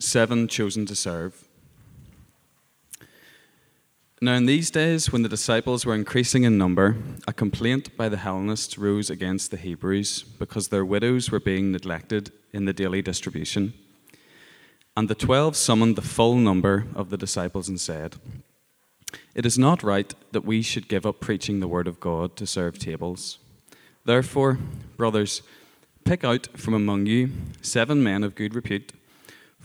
[0.00, 1.46] seven chosen to serve.
[4.22, 8.18] Now, in these days, when the disciples were increasing in number, a complaint by the
[8.18, 13.72] Hellenists rose against the Hebrews because their widows were being neglected in the daily distribution.
[14.94, 18.16] And the twelve summoned the full number of the disciples and said,
[19.34, 22.46] It is not right that we should give up preaching the word of God to
[22.46, 23.38] serve tables.
[24.04, 24.58] Therefore,
[24.98, 25.40] brothers,
[26.04, 27.30] pick out from among you
[27.62, 28.92] seven men of good repute,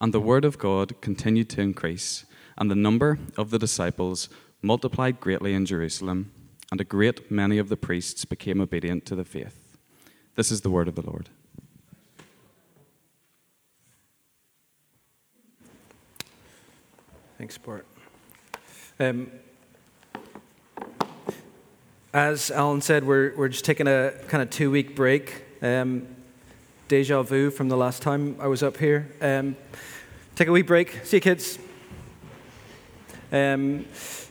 [0.00, 2.24] And the word of God continued to increase
[2.60, 4.28] and the number of the disciples
[4.62, 6.30] multiplied greatly in Jerusalem,
[6.70, 9.78] and a great many of the priests became obedient to the faith.
[10.36, 11.30] This is the word of the Lord.
[17.38, 17.86] Thanks, Bart.
[18.98, 19.30] Um,
[22.12, 25.44] as Alan said, we're, we're just taking a kind of two week break.
[25.62, 26.06] Um,
[26.90, 29.08] deja vu from the last time I was up here.
[29.20, 29.54] Um,
[30.34, 31.04] take a wee break.
[31.04, 31.56] See you, kids.
[33.30, 33.84] Um,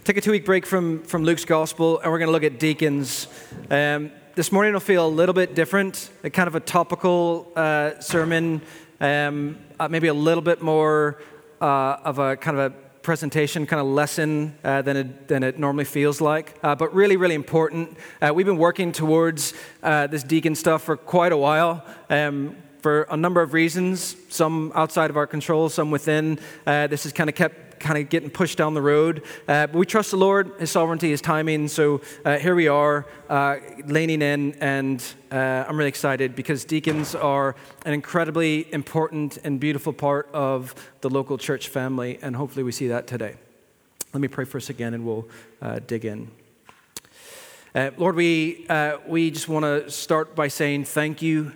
[0.04, 2.60] take a two week break from, from Luke's gospel, and we're going to look at
[2.60, 3.28] deacons.
[3.72, 7.98] Um, this morning will feel a little bit different, a kind of a topical uh,
[8.02, 8.62] sermon,
[9.00, 11.22] um, uh, maybe a little bit more
[11.62, 15.58] uh, of a kind of a presentation, kind of lesson uh, than, it, than it
[15.58, 17.98] normally feels like, uh, but really, really important.
[18.22, 21.86] Uh, we've been working towards uh, this deacon stuff for quite a while.
[22.10, 26.40] Um, for a number of reasons, some outside of our control, some within.
[26.66, 29.24] Uh, this has kind of kept kind of getting pushed down the road.
[29.48, 31.68] Uh, but we trust the Lord, His sovereignty, His timing.
[31.68, 37.16] So uh, here we are, uh, leaning in, and uh, I'm really excited because deacons
[37.16, 42.72] are an incredibly important and beautiful part of the local church family, and hopefully we
[42.72, 43.36] see that today.
[44.14, 45.28] Let me pray for us again, and we'll
[45.62, 46.32] uh, dig in.
[47.98, 48.68] Lord, we,
[49.08, 51.54] we just want to start by saying thank you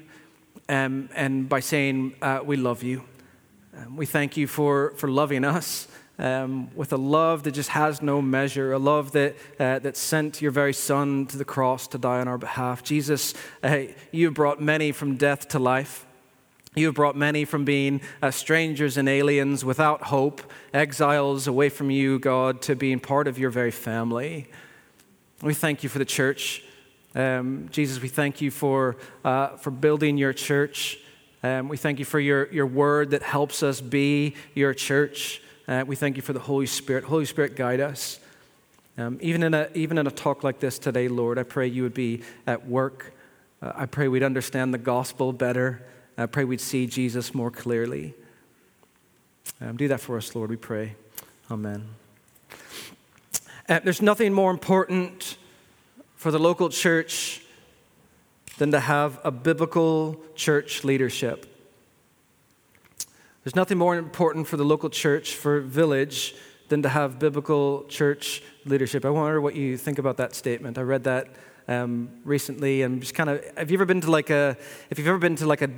[0.69, 3.03] um, and by saying we love you.
[3.75, 5.87] Um, we thank you for, for loving us
[6.19, 10.41] um, with a love that just has no measure, a love that, uh, that sent
[10.41, 12.83] your very Son to the cross to die on our behalf.
[12.83, 16.05] Jesus, uh, you have brought many from death to life.
[16.75, 20.41] You have brought many from being uh, strangers and aliens without hope,
[20.73, 24.47] exiles away from you, God, to being part of your very family.
[25.41, 26.63] We thank you for the church.
[27.15, 30.97] Um, Jesus, we thank you for, uh, for building your church.
[31.43, 35.41] Um, we thank you for your, your word that helps us be your church.
[35.65, 37.05] Uh, we thank you for the Holy Spirit.
[37.05, 38.19] Holy Spirit, guide us.
[38.97, 41.83] Um, even, in a, even in a talk like this today, Lord, I pray you
[41.83, 43.13] would be at work.
[43.61, 45.81] Uh, I pray we'd understand the gospel better.
[46.17, 48.13] I pray we'd see Jesus more clearly.
[49.61, 50.95] Um, do that for us, Lord, we pray.
[51.49, 51.87] Amen.
[53.69, 55.37] Uh, there's nothing more important
[56.17, 57.41] for the local church
[58.57, 61.52] than to have a biblical church leadership.
[63.43, 66.33] There's nothing more important for the local church, for village,
[66.69, 69.03] than to have biblical church leadership.
[69.03, 70.77] I wonder what you think about that statement.
[70.77, 71.27] I read that
[71.67, 74.57] um, recently and just kind of have you ever been to like a
[74.89, 75.69] if you've ever been to like a,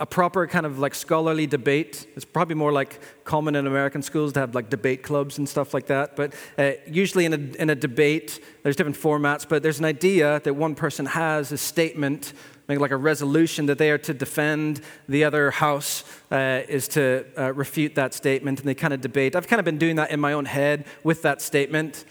[0.00, 4.32] a proper kind of like scholarly debate it's probably more like common in american schools
[4.32, 7.70] to have like debate clubs and stuff like that but uh, usually in a, in
[7.70, 12.32] a debate there's different formats but there's an idea that one person has a statement
[12.78, 14.80] like a resolution that they are to defend.
[15.08, 19.34] The other house uh, is to uh, refute that statement, and they kind of debate.
[19.34, 22.04] I've kind of been doing that in my own head with that statement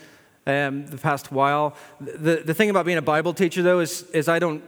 [0.47, 1.75] um, the past while.
[2.00, 4.64] The, the thing about being a Bible teacher, though, is, is I don't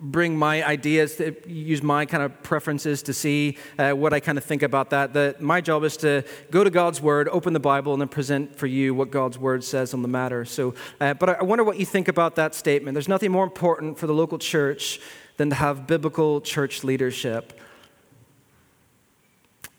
[0.00, 4.38] bring my ideas, to use my kind of preferences to see uh, what I kind
[4.38, 5.12] of think about that.
[5.12, 8.56] The, my job is to go to God's Word, open the Bible, and then present
[8.56, 10.44] for you what God's Word says on the matter.
[10.44, 12.94] So, uh, but I wonder what you think about that statement.
[12.94, 15.00] There's nothing more important for the local church
[15.38, 17.58] than to have biblical church leadership.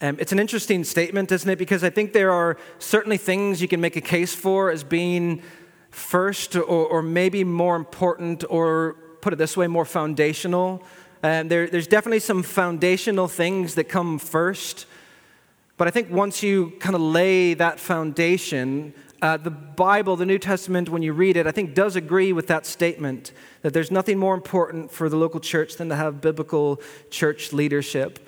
[0.01, 1.57] Um, it's an interesting statement, isn't it?
[1.57, 5.43] Because I think there are certainly things you can make a case for as being
[5.91, 10.81] first or, or maybe more important, or put it this way, more foundational.
[11.21, 14.85] And there, there's definitely some foundational things that come first.
[15.75, 20.39] But I think once you kind of lay that foundation, uh, the Bible, the New
[20.39, 23.31] Testament, when you read it, I think does agree with that statement
[23.61, 28.19] that there's nothing more important for the local church than to have biblical church leadership.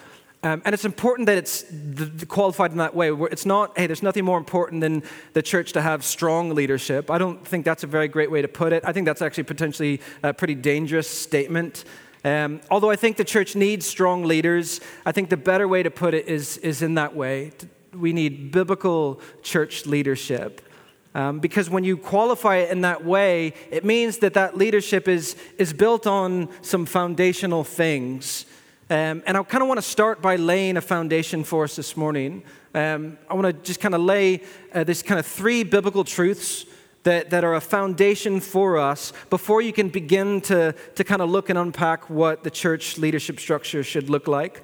[0.44, 3.12] Um, and it's important that it's the qualified in that way.
[3.32, 5.04] It's not, hey, there's nothing more important than
[5.34, 7.12] the church to have strong leadership.
[7.12, 8.84] I don't think that's a very great way to put it.
[8.84, 11.86] I think that's actually potentially a pretty dangerous statement.
[12.26, 15.92] Um, although I think the church needs strong leaders, I think the better way to
[15.92, 17.52] put it is, is in that way.
[17.94, 20.62] We need biblical church leadership.
[21.14, 25.36] Um, because when you qualify it in that way, it means that that leadership is,
[25.58, 28.46] is built on some foundational things.
[28.90, 31.98] Um, and I kind of want to start by laying a foundation for us this
[31.98, 32.44] morning.
[32.74, 34.44] Um, I want to just kind of lay
[34.74, 36.66] uh, this kind of three biblical truths
[37.04, 41.30] that, that are a foundation for us before you can begin to, to kind of
[41.30, 44.62] look and unpack what the church leadership structure should look like.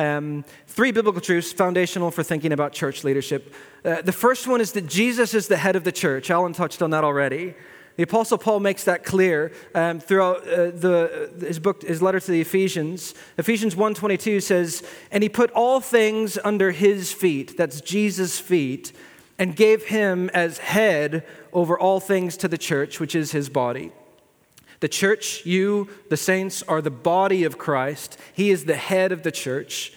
[0.00, 3.54] Um, three biblical truths foundational for thinking about church leadership.
[3.84, 6.30] Uh, the first one is that Jesus is the head of the church.
[6.30, 7.54] Alan touched on that already.
[7.96, 12.30] The Apostle Paul makes that clear um, throughout uh, the, his book, his letter to
[12.30, 13.14] the Ephesians.
[13.36, 18.92] Ephesians 1.22 says, And he put all things under his feet, that's Jesus' feet,
[19.38, 23.92] and gave him as head over all things to the church, which is his body.
[24.80, 28.18] The church, you, the saints, are the body of Christ.
[28.32, 29.92] He is the head of the church.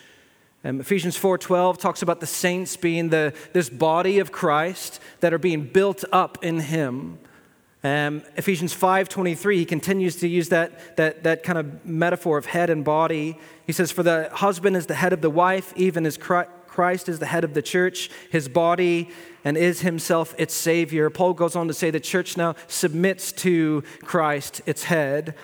[0.65, 5.37] Um, Ephesians 4:12 talks about the saints being the, this body of Christ that are
[5.39, 7.19] being built up in him.
[7.83, 12.69] Um, Ephesians 5:23, he continues to use that, that, that kind of metaphor of head
[12.69, 13.37] and body.
[13.65, 17.19] He says, For the husband is the head of the wife, even as Christ is
[17.19, 19.09] the head of the church, his body,
[19.43, 21.09] and is himself its Savior.
[21.09, 25.35] Paul goes on to say the church now submits to Christ, its head.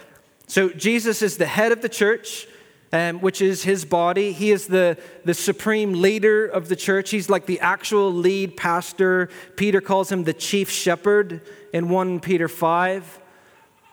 [0.48, 2.48] So Jesus is the head of the church
[2.92, 4.32] um, which is his body.
[4.32, 7.12] He is the, the supreme leader of the church.
[7.12, 9.30] He's like the actual lead pastor.
[9.56, 11.42] Peter calls him the chief shepherd
[11.74, 13.20] in 1 Peter 5.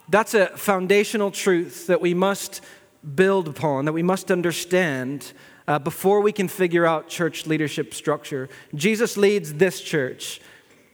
[0.08, 2.62] That's a foundational truth that we must
[3.14, 5.32] build upon, that we must understand
[5.68, 8.48] uh, before we can figure out church leadership structure.
[8.74, 10.40] Jesus leads this church,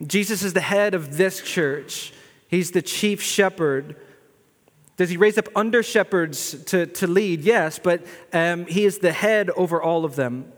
[0.07, 2.13] Jesus is the head of this church,
[2.49, 3.97] he's the chief shepherd.
[4.99, 7.41] Does he raise up under shepherds to, to lead?
[7.41, 10.53] Yes, but um, he is the head over all of them.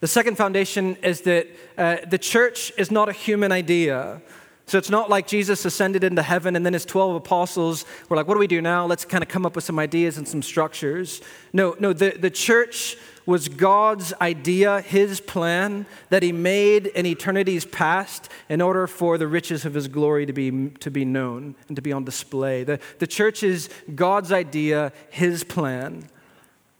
[0.00, 4.22] The second foundation is that uh, the church is not a human idea.
[4.70, 8.28] So it's not like Jesus ascended into heaven and then his 12 apostles were like,
[8.28, 8.86] what do we do now?
[8.86, 11.20] Let's kind of come up with some ideas and some structures.
[11.52, 12.96] No, no, the, the church
[13.26, 19.26] was God's idea, his plan that he made in eternity's past in order for the
[19.26, 22.62] riches of his glory to be, to be known and to be on display.
[22.62, 26.08] The, the church is God's idea, his plan.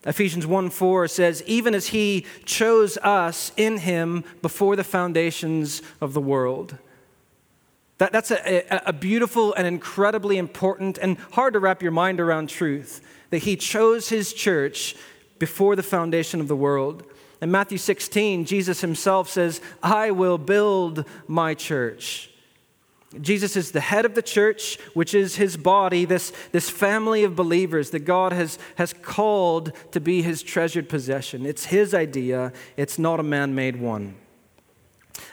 [0.05, 6.13] Ephesians 1 4 says, Even as he chose us in him before the foundations of
[6.13, 6.77] the world.
[8.01, 12.49] That, that's a, a, beautiful and incredibly important and hard to wrap your mind around
[12.49, 12.99] truth
[13.29, 14.95] that he chose his church
[15.37, 17.03] before the foundation of the world.
[17.43, 22.31] In Matthew 16, Jesus himself says, I will build my church.
[23.21, 27.35] Jesus is the head of the church, which is his body, this, this family of
[27.35, 31.45] believers that God has, has called to be his treasured possession.
[31.45, 34.15] It's his idea, it's not a man made one.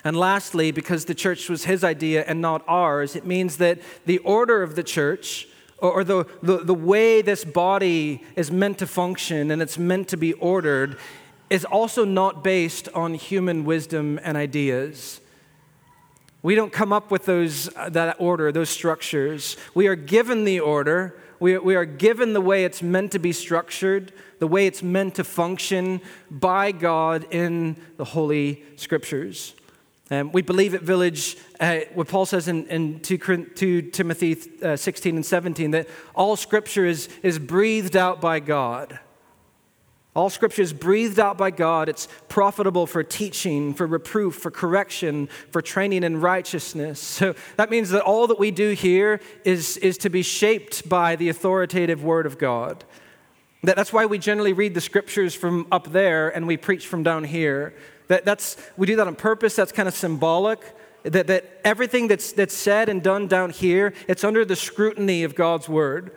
[0.05, 4.19] And lastly, because the church was his idea and not ours, it means that the
[4.19, 5.49] order of the church
[5.79, 10.17] or the, the, the way this body is meant to function and it's meant to
[10.17, 10.99] be ordered
[11.50, 15.21] is also not based on human wisdom and ideas.
[16.42, 19.57] We don't come up with those, uh, that order, those structures.
[19.75, 23.33] We are given the order, we, we are given the way it's meant to be
[23.33, 29.54] structured, the way it's meant to function by God in the Holy Scriptures.
[30.10, 33.18] Um, we believe at Village, uh, what Paul says in, in 2,
[33.54, 38.98] 2 Timothy uh, 16 and 17, that all scripture is, is breathed out by God.
[40.16, 41.88] All scripture is breathed out by God.
[41.88, 46.98] It's profitable for teaching, for reproof, for correction, for training in righteousness.
[47.18, 51.16] So that means that all that we do here is, is to be shaped by
[51.16, 52.84] the authoritative word of God.
[53.62, 57.02] That, that's why we generally read the scriptures from up there and we preach from
[57.02, 57.74] down here
[58.08, 59.54] that, that's, we do that on purpose.
[59.54, 60.60] That's kind of symbolic.
[61.04, 65.34] That, that everything that's, that's said and done down here, it's under the scrutiny of
[65.34, 66.16] God's word.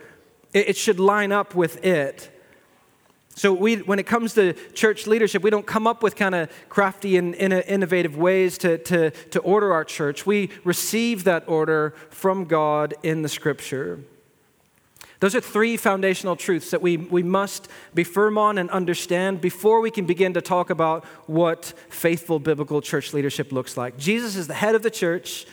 [0.52, 2.28] It, it should line up with it.
[3.34, 6.50] So, we, when it comes to church leadership, we don't come up with kind of
[6.68, 10.26] crafty and innovative ways to, to, to order our church.
[10.26, 14.00] We receive that order from God in the scripture.
[15.22, 19.80] Those are three foundational truths that we, we must be firm on and understand before
[19.80, 23.96] we can begin to talk about what faithful biblical church leadership looks like.
[23.96, 25.46] Jesus is the head of the church.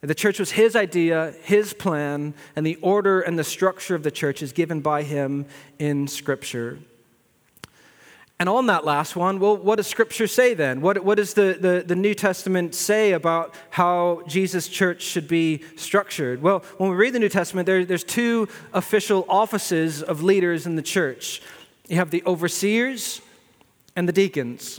[0.00, 4.10] The church was his idea, his plan, and the order and the structure of the
[4.10, 5.46] church is given by him
[5.78, 6.80] in Scripture.
[8.40, 10.80] And on that last one, well, what does Scripture say then?
[10.80, 15.64] What, what does the, the, the, New Testament say about how Jesus' church should be
[15.74, 16.40] structured?
[16.40, 20.76] Well, when we read the New Testament, there, there's two official offices of leaders in
[20.76, 21.42] the church
[21.88, 23.22] you have the overseers
[23.96, 24.78] and the deacons.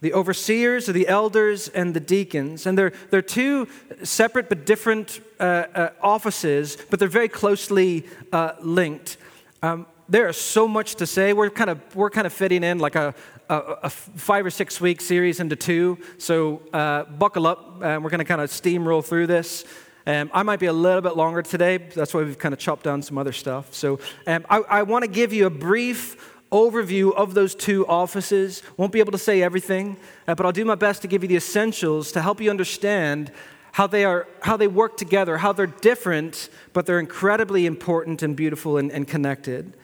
[0.00, 2.66] The overseers or the elders and the deacons.
[2.66, 3.68] And they're, they're two
[4.02, 9.16] separate but different uh, uh, offices, but they're very closely uh, linked.
[9.62, 11.32] Um, there is so much to say.
[11.32, 13.14] We're kind of, we're kind of fitting in like a,
[13.48, 15.98] a, a five or six week series into two.
[16.18, 17.76] So uh, buckle up.
[17.76, 19.64] Uh, we're going to kind of steamroll through this.
[20.06, 21.78] Um, I might be a little bit longer today.
[21.78, 23.72] That's why we've kind of chopped down some other stuff.
[23.72, 28.62] So um, I, I want to give you a brief overview of those two offices.
[28.76, 29.96] Won't be able to say everything,
[30.28, 33.32] uh, but I'll do my best to give you the essentials to help you understand
[33.72, 38.36] how they, are, how they work together, how they're different, but they're incredibly important and
[38.36, 39.76] beautiful and, and connected.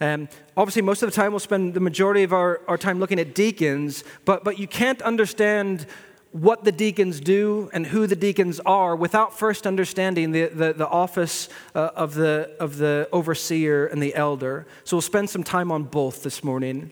[0.00, 3.18] Um, obviously, most of the time we'll spend the majority of our, our time looking
[3.18, 5.86] at deacons, but, but you can't understand
[6.30, 10.86] what the deacons do and who the deacons are without first understanding the, the, the
[10.86, 14.66] office uh, of, the, of the overseer and the elder.
[14.84, 16.90] So we'll spend some time on both this morning.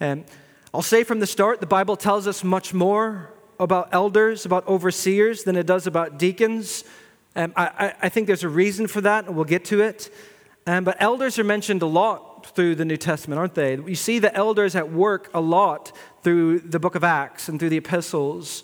[0.00, 0.24] Um,
[0.72, 5.44] I'll say from the start, the Bible tells us much more about elders, about overseers,
[5.44, 6.84] than it does about deacons.
[7.34, 10.14] Um, I, I, think there's a reason for that, and we'll get to it.
[10.66, 13.76] Um, but elders are mentioned a lot through the New Testament, aren't they?
[13.76, 17.70] You see the elders at work a lot through the book of Acts and through
[17.70, 18.62] the epistles.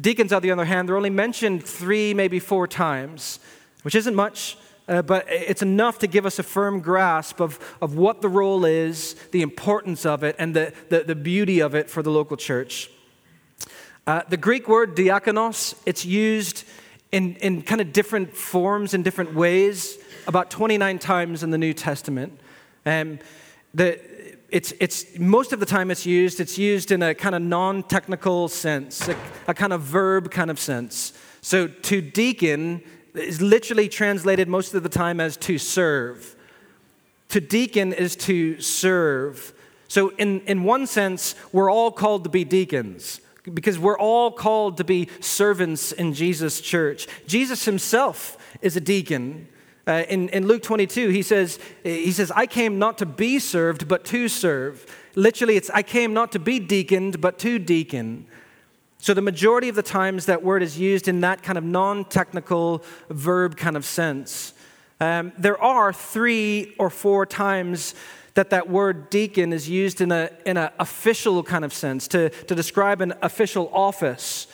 [0.00, 3.40] Deacons, on the other hand, they're only mentioned three, maybe four times,
[3.82, 4.56] which isn't much,
[4.88, 8.64] uh, but it's enough to give us a firm grasp of, of what the role
[8.64, 12.36] is, the importance of it, and the, the, the beauty of it for the local
[12.36, 12.90] church.
[14.06, 16.64] Uh, the Greek word diakonos, it's used
[17.12, 21.72] in, in kind of different forms in different ways about 29 times in the New
[21.72, 22.40] Testament.
[22.84, 23.18] Um,
[23.74, 24.00] the,
[24.48, 27.82] it's, it's, most of the time it's used, it's used in a kind of non
[27.82, 29.16] technical sense, a,
[29.48, 31.12] a kind of verb kind of sense.
[31.40, 32.82] So to deacon
[33.14, 36.36] is literally translated most of the time as to serve.
[37.30, 39.54] To deacon is to serve.
[39.88, 43.20] So, in, in one sense, we're all called to be deacons
[43.54, 47.06] because we're all called to be servants in Jesus' church.
[47.26, 49.48] Jesus himself is a deacon.
[49.86, 53.88] Uh, in, in Luke 22, he says, he says, I came not to be served,
[53.88, 54.86] but to serve.
[55.16, 58.26] Literally, it's I came not to be deaconed, but to deacon.
[58.98, 62.04] So, the majority of the times that word is used in that kind of non
[62.04, 64.54] technical verb kind of sense.
[65.00, 67.96] Um, there are three or four times
[68.34, 72.30] that that word deacon is used in an in a official kind of sense to,
[72.30, 74.46] to describe an official office.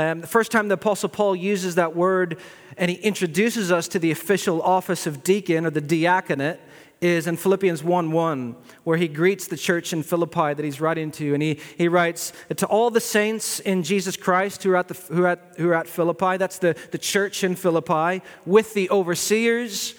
[0.00, 2.38] Um, the first time the Apostle Paul uses that word
[2.78, 6.58] and he introduces us to the official office of deacon or the diaconate
[7.02, 11.10] is in Philippians 1 1, where he greets the church in Philippi that he's writing
[11.12, 11.34] to.
[11.34, 15.14] And he, he writes, To all the saints in Jesus Christ who are at, the,
[15.14, 18.88] who are at, who are at Philippi, that's the, the church in Philippi, with the
[18.88, 19.94] overseers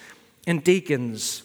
[0.48, 1.43] and deacons.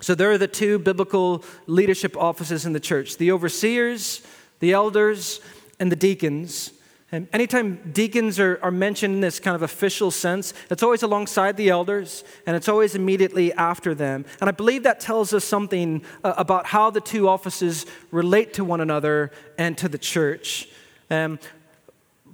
[0.00, 4.22] So there are the two biblical leadership offices in the church the overseers,
[4.60, 5.40] the elders,
[5.80, 6.72] and the deacons.
[7.10, 11.56] And anytime deacons are, are mentioned in this kind of official sense, it's always alongside
[11.56, 14.26] the elders and it's always immediately after them.
[14.40, 18.64] And I believe that tells us something uh, about how the two offices relate to
[18.64, 20.68] one another and to the church.
[21.10, 21.38] Um,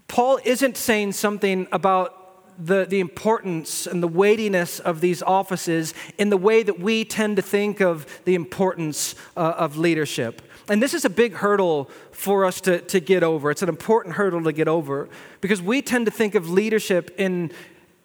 [0.09, 2.25] Paul isn't saying something about
[2.59, 7.37] the, the importance and the weightiness of these offices in the way that we tend
[7.37, 10.43] to think of the importance uh, of leadership.
[10.69, 13.51] And this is a big hurdle for us to, to get over.
[13.51, 15.09] It's an important hurdle to get over
[15.41, 17.53] because we tend to think of leadership in,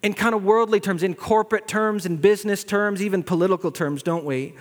[0.04, 4.25] in kind of worldly terms, in corporate terms, in business terms, even political terms, don't
[4.25, 4.56] we?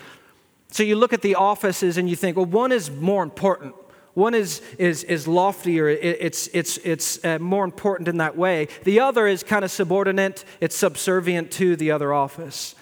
[0.70, 3.74] So you look at the offices and you think, well, one is more important.
[4.14, 8.66] One is, is, is loftier, it's, it's, it's uh, more important in that way.
[8.82, 12.74] The other is kind of subordinate, it's subservient to the other office.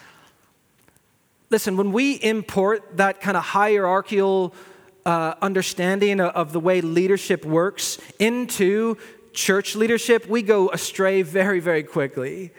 [1.51, 4.53] Listen, when we import that kind of hierarchical
[5.07, 8.97] uh, understanding of the way leadership works into
[9.31, 12.51] church leadership, we go astray very, very quickly.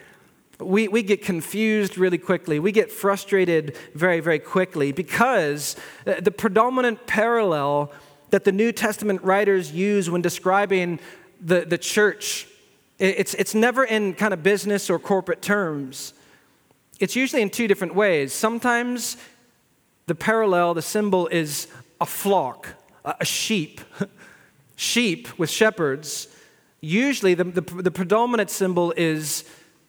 [0.59, 2.59] We, we get confused really quickly.
[2.59, 7.93] We get frustrated very, very quickly because the predominant parallel
[8.31, 11.01] that the New Testament writers use when describing
[11.43, 12.49] the, the church,
[12.99, 16.15] it's, it's never in kind of business or corporate terms.
[16.99, 18.33] It's usually in two different ways.
[18.33, 19.19] Sometimes
[20.07, 21.69] the parallel, the symbol is
[22.01, 22.69] a flock,
[23.05, 23.81] a sheep,
[24.77, 26.29] sheep with shepherds,
[26.81, 29.45] usually the, the, the, predominant symbol is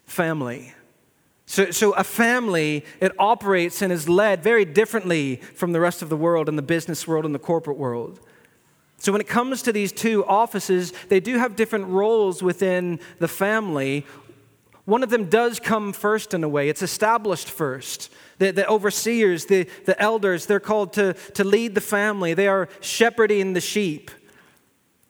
[0.05, 0.73] family.
[1.45, 6.09] So, so a family, it operates and is led very differently from the rest of
[6.09, 8.19] the world and the business world and the corporate world.
[8.97, 13.27] So, when it comes to these two offices, they do have different roles within the
[13.27, 14.05] family.
[14.85, 18.11] One of them does come first in a way, it's established first.
[18.39, 22.67] The, the overseers, the, the elders, they're called to, to lead the family, they are
[22.81, 24.11] shepherding the sheep.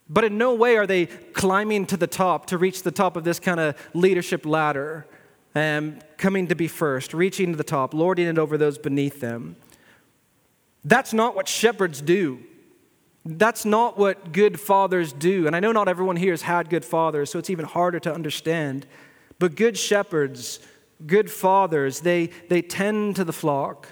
[0.08, 3.22] But in no way are they climbing to the top to reach the top of
[3.22, 5.06] this kind of leadership ladder,
[5.54, 9.54] um, coming to be first, reaching to the top, lording it over those beneath them.
[10.84, 12.40] That's not what shepherds do.
[13.24, 15.46] That's not what good fathers do.
[15.46, 18.12] And I know not everyone here has had good fathers, so it's even harder to
[18.12, 18.86] understand.
[19.38, 20.58] But good shepherds,
[21.06, 23.88] good fathers, they, they tend to the flock,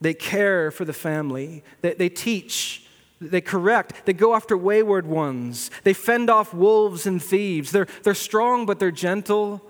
[0.00, 2.86] they care for the family, they, they teach,
[3.20, 7.70] they correct, they go after wayward ones, they fend off wolves and thieves.
[7.70, 9.62] They're, they're strong, but they're gentle.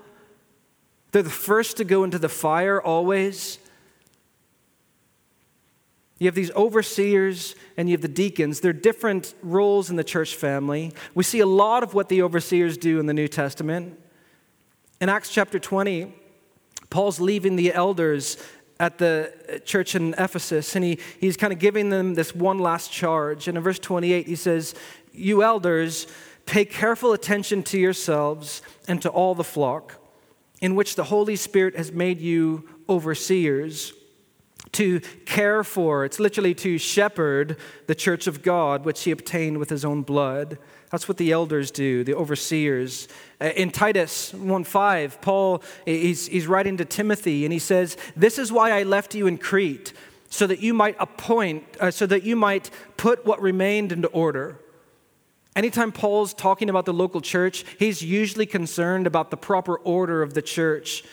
[1.11, 3.59] They're the first to go into the fire always.
[6.17, 8.61] You have these overseers and you have the deacons.
[8.61, 10.93] They're different roles in the church family.
[11.13, 13.99] We see a lot of what the overseers do in the New Testament.
[15.01, 16.13] In Acts chapter 20,
[16.89, 18.37] Paul's leaving the elders
[18.79, 22.91] at the church in Ephesus, and he, he's kind of giving them this one last
[22.91, 23.47] charge.
[23.47, 24.75] And in verse 28, he says,
[25.11, 26.07] You elders,
[26.45, 29.95] pay careful attention to yourselves and to all the flock,
[30.61, 33.93] in which the Holy Spirit has made you overseers
[34.71, 36.05] to care for.
[36.05, 40.57] It's literally to shepherd the church of God, which he obtained with his own blood.
[40.89, 43.07] That's what the elders do, the overseers.
[43.41, 48.51] Uh, in Titus 1:5, Paul he's, he's writing to Timothy and he says, "This is
[48.51, 49.93] why I left you in Crete,
[50.29, 54.59] so that you might appoint, uh, so that you might put what remained into order."
[55.55, 60.33] Anytime Paul's talking about the local church, he's usually concerned about the proper order of
[60.33, 61.03] the church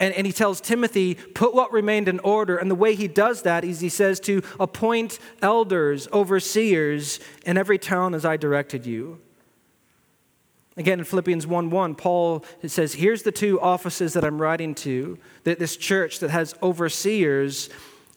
[0.00, 2.56] and, and he tells Timothy, put what remained in order.
[2.56, 7.78] And the way he does that is he says to appoint elders, overseers in every
[7.78, 9.20] town as I directed you.
[10.76, 15.18] Again, in Philippians 1 1, Paul says, Here's the two offices that I'm writing to,
[15.42, 17.68] that this church that has overseers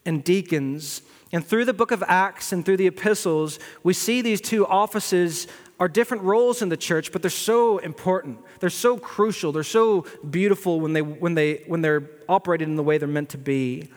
[0.05, 1.01] and deacons.
[1.31, 5.47] And through the book of Acts and through the epistles, we see these two offices
[5.81, 8.37] are different roles in the church, but they're so important.
[8.59, 9.51] They're so crucial.
[9.51, 13.29] They're so beautiful when, they, when, they, when they're operated in the way they're meant
[13.29, 13.89] to be.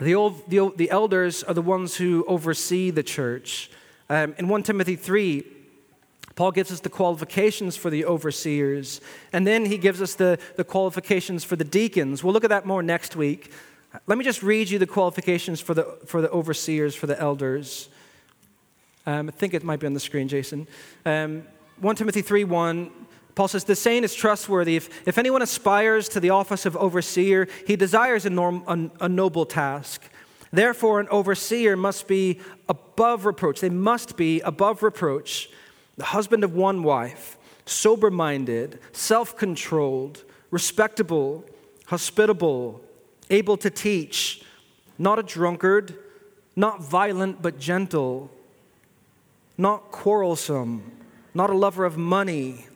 [0.00, 3.70] The, old, the, the elders are the ones who oversee the church.
[4.10, 5.44] Um, in 1 Timothy 3,
[6.34, 9.00] Paul gives us the qualifications for the overseers,
[9.32, 12.24] and then he gives us the, the qualifications for the deacons.
[12.24, 13.52] We'll look at that more next week.
[14.08, 17.88] Let me just read you the qualifications for the, for the overseers, for the elders.
[19.08, 20.68] Um, I think it might be on the screen, Jason.
[21.06, 21.44] Um,
[21.80, 22.90] 1 Timothy 3 1,
[23.34, 24.76] Paul says, The saying is trustworthy.
[24.76, 29.08] If, if anyone aspires to the office of overseer, he desires a, norm, a, a
[29.08, 30.02] noble task.
[30.52, 33.62] Therefore, an overseer must be above reproach.
[33.62, 35.48] They must be above reproach,
[35.96, 41.46] the husband of one wife, sober minded, self controlled, respectable,
[41.86, 42.82] hospitable,
[43.30, 44.42] able to teach,
[44.98, 45.98] not a drunkard,
[46.54, 48.30] not violent but gentle
[49.58, 50.92] not quarrelsome,
[51.34, 52.66] not a lover of money.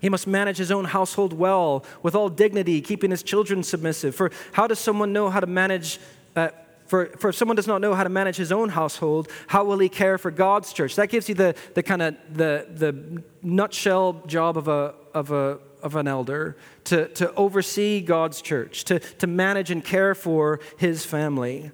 [0.00, 4.14] He must manage his own household well, with all dignity, keeping his children submissive.
[4.14, 5.98] For how does someone know how to manage?
[6.36, 6.48] Uh,
[6.86, 9.78] for, for if someone does not know how to manage his own household, how will
[9.78, 10.96] he care for God's church?
[10.96, 15.58] That gives you the, the kind of the, the nutshell job of, a, of, a,
[15.82, 21.06] of an elder to, to oversee God's church, to, to manage and care for his
[21.06, 21.70] family.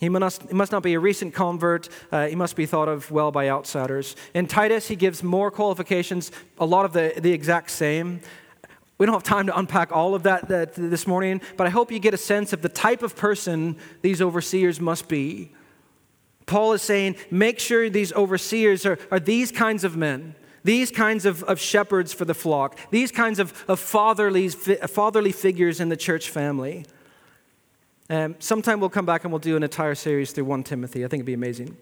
[0.00, 1.90] He must, he must not be a recent convert.
[2.10, 4.16] Uh, he must be thought of well by outsiders.
[4.32, 8.20] In Titus, he gives more qualifications, a lot of the, the exact same.
[8.96, 11.92] We don't have time to unpack all of that, that this morning, but I hope
[11.92, 15.52] you get a sense of the type of person these overseers must be.
[16.46, 20.34] Paul is saying, make sure these overseers are, are these kinds of men,
[20.64, 25.78] these kinds of, of shepherds for the flock, these kinds of, of fatherly, fatherly figures
[25.78, 26.84] in the church family.
[28.10, 31.04] Um, sometime we'll come back and we'll do an entire series through 1 Timothy.
[31.04, 31.76] I think it'd be amazing.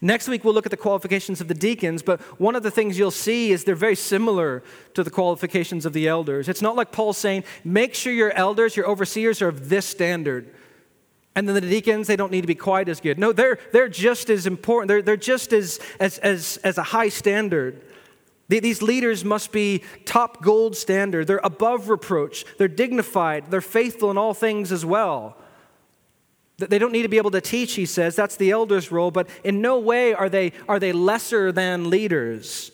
[0.00, 2.98] Next week, we'll look at the qualifications of the deacons, but one of the things
[2.98, 4.62] you'll see is they're very similar
[4.94, 6.48] to the qualifications of the elders.
[6.48, 10.54] It's not like Paul's saying, make sure your elders, your overseers are of this standard.
[11.34, 13.18] And then the deacons, they don't need to be quite as good.
[13.18, 14.88] No, they're, they're just as important.
[14.88, 17.82] They're, they're just as, as, as, as a high standard.
[18.48, 21.26] These leaders must be top gold standard.
[21.26, 22.44] They're above reproach.
[22.58, 23.50] They're dignified.
[23.50, 25.36] They're faithful in all things as well.
[26.58, 28.16] They don't need to be able to teach, he says.
[28.16, 32.70] That's the elder's role, but in no way are they, are they lesser than leaders.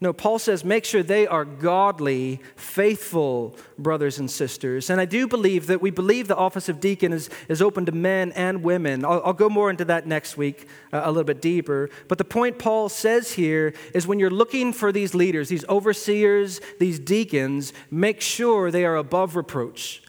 [0.00, 4.90] No, Paul says make sure they are godly, faithful brothers and sisters.
[4.90, 7.92] And I do believe that we believe the office of deacon is, is open to
[7.92, 9.04] men and women.
[9.04, 11.88] I'll, I'll go more into that next week, uh, a little bit deeper.
[12.08, 16.60] But the point Paul says here is when you're looking for these leaders, these overseers,
[16.80, 20.02] these deacons, make sure they are above reproach.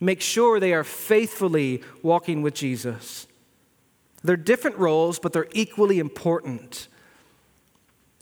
[0.00, 3.26] Make sure they are faithfully walking with Jesus.
[4.22, 6.88] They're different roles, but they're equally important.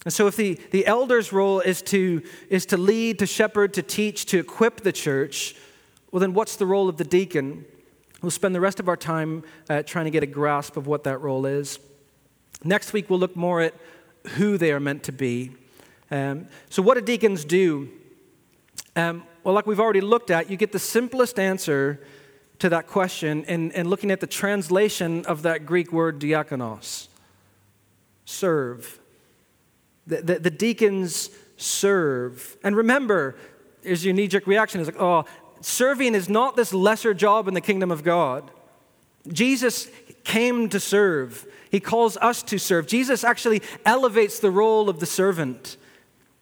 [0.05, 3.83] And so, if the, the elder's role is to, is to lead, to shepherd, to
[3.83, 5.55] teach, to equip the church,
[6.11, 7.67] well, then what's the role of the deacon?
[8.23, 11.05] We'll spend the rest of our time uh, trying to get a grasp of what
[11.05, 11.79] that role is.
[12.65, 13.75] Next week, we'll look more at
[14.37, 15.53] who they are meant to be.
[16.11, 17.91] Um, so, what do deacons do?
[18.97, 22.01] Um, well, like we've already looked at, you get the simplest answer
[22.59, 27.09] to that question in, in looking at the translation of that Greek word diakonos
[28.25, 28.99] serve.
[30.11, 32.57] The, the, the deacons serve.
[32.63, 33.37] And remember,
[33.83, 35.25] is your knee jerk reaction is like, oh,
[35.61, 38.51] serving is not this lesser job in the kingdom of God.
[39.29, 39.89] Jesus
[40.25, 41.47] came to serve.
[41.71, 42.87] He calls us to serve.
[42.87, 45.77] Jesus actually elevates the role of the servant.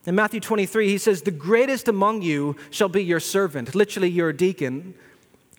[0.06, 4.32] In Matthew 23, he says, The greatest among you shall be your servant, literally your
[4.32, 4.94] deacon.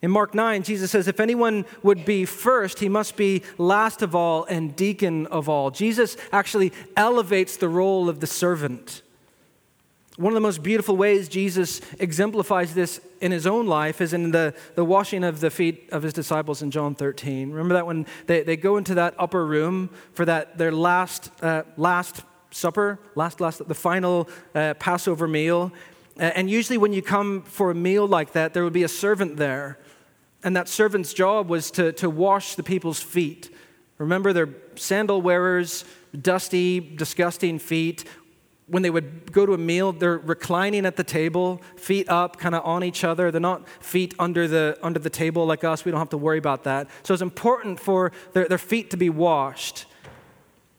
[0.02, 4.16] In Mark 9, Jesus says, If anyone would be first, he must be last of
[4.16, 5.72] all and deacon of all.
[5.72, 9.02] Jesus actually elevates the role of the servant.
[10.16, 14.32] One of the most beautiful ways Jesus exemplifies this in his own life is in
[14.32, 17.52] the, the washing of the feet of his disciples in John 13.
[17.52, 21.64] Remember that when they, they go into that upper room for that their last, uh,
[21.78, 25.72] last supper, last, last, the final uh, Passover meal.
[26.18, 29.38] And usually, when you come for a meal like that, there would be a servant
[29.38, 29.78] there
[30.44, 33.54] and that servant's job was to, to wash the people's feet.
[33.98, 35.84] Remember, they're sandal wearers,
[36.20, 38.06] dusty, disgusting feet.
[38.68, 42.56] When they would go to a meal, they're reclining at the table, feet up, kind
[42.56, 43.32] of on each other.
[43.32, 45.84] They're not feet under the, under the table like us.
[45.84, 46.88] We don't have to worry about that.
[47.04, 49.86] So it's important for their, their feet to be washed.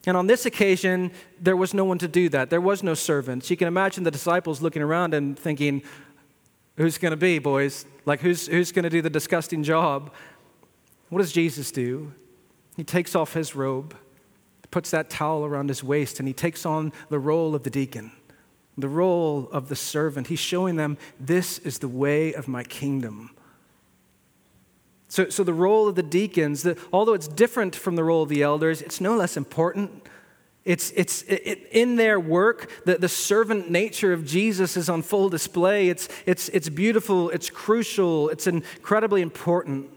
[0.06, 2.48] And on this occasion, there was no one to do that.
[2.48, 3.50] There was no servants.
[3.50, 5.82] You can imagine the disciples looking around and thinking,
[6.80, 7.84] Who's going to be, boys?
[8.06, 10.10] Like, who's, who's going to do the disgusting job?
[11.10, 12.14] What does Jesus do?
[12.74, 13.94] He takes off his robe,
[14.70, 18.12] puts that towel around his waist, and he takes on the role of the deacon,
[18.78, 20.28] the role of the servant.
[20.28, 23.36] He's showing them, this is the way of my kingdom.
[25.08, 28.30] So, so the role of the deacons, the, although it's different from the role of
[28.30, 30.06] the elders, it's no less important.
[30.64, 35.28] It's, it's it, in their work, that the servant nature of Jesus is on full
[35.28, 35.88] display.
[35.88, 39.88] It's, it's, it's beautiful, it's crucial, it's incredibly important.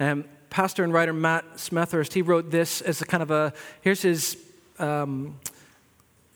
[0.00, 4.02] Um, pastor and writer Matt Smethurst, he wrote this as a kind of a, here's
[4.02, 4.36] his
[4.78, 5.38] um,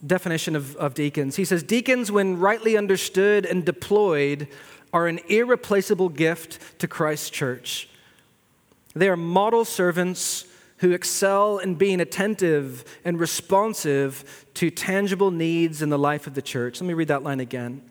[0.07, 1.37] definition of, of deacons.
[1.37, 4.46] He says, Deacons, when rightly understood and deployed,
[4.92, 7.88] are an irreplaceable gift to Christ's church.
[8.94, 10.46] They are model servants
[10.79, 16.43] who excel in being attentive and responsive to tangible needs in the life of the
[16.43, 16.81] church.
[16.81, 17.83] Let me read that line again.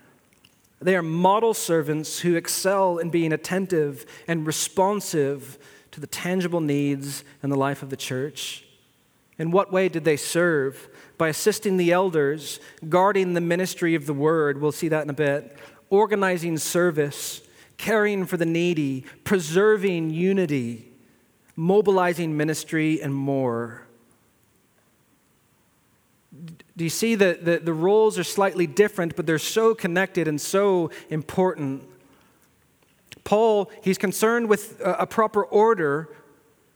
[0.81, 5.57] They are model servants who excel in being attentive and responsive
[5.91, 8.65] to the tangible needs in the life of the church.
[9.37, 10.89] In what way did they serve?
[11.17, 15.13] By assisting the elders, guarding the ministry of the word, we'll see that in a
[15.13, 15.57] bit,
[15.89, 17.41] organizing service,
[17.77, 20.94] caring for the needy, preserving unity
[21.55, 23.83] mobilizing ministry, and more.
[26.77, 30.39] Do you see that the, the roles are slightly different, but they're so connected and
[30.39, 31.83] so important?
[33.23, 36.09] Paul, he's concerned with a, proper order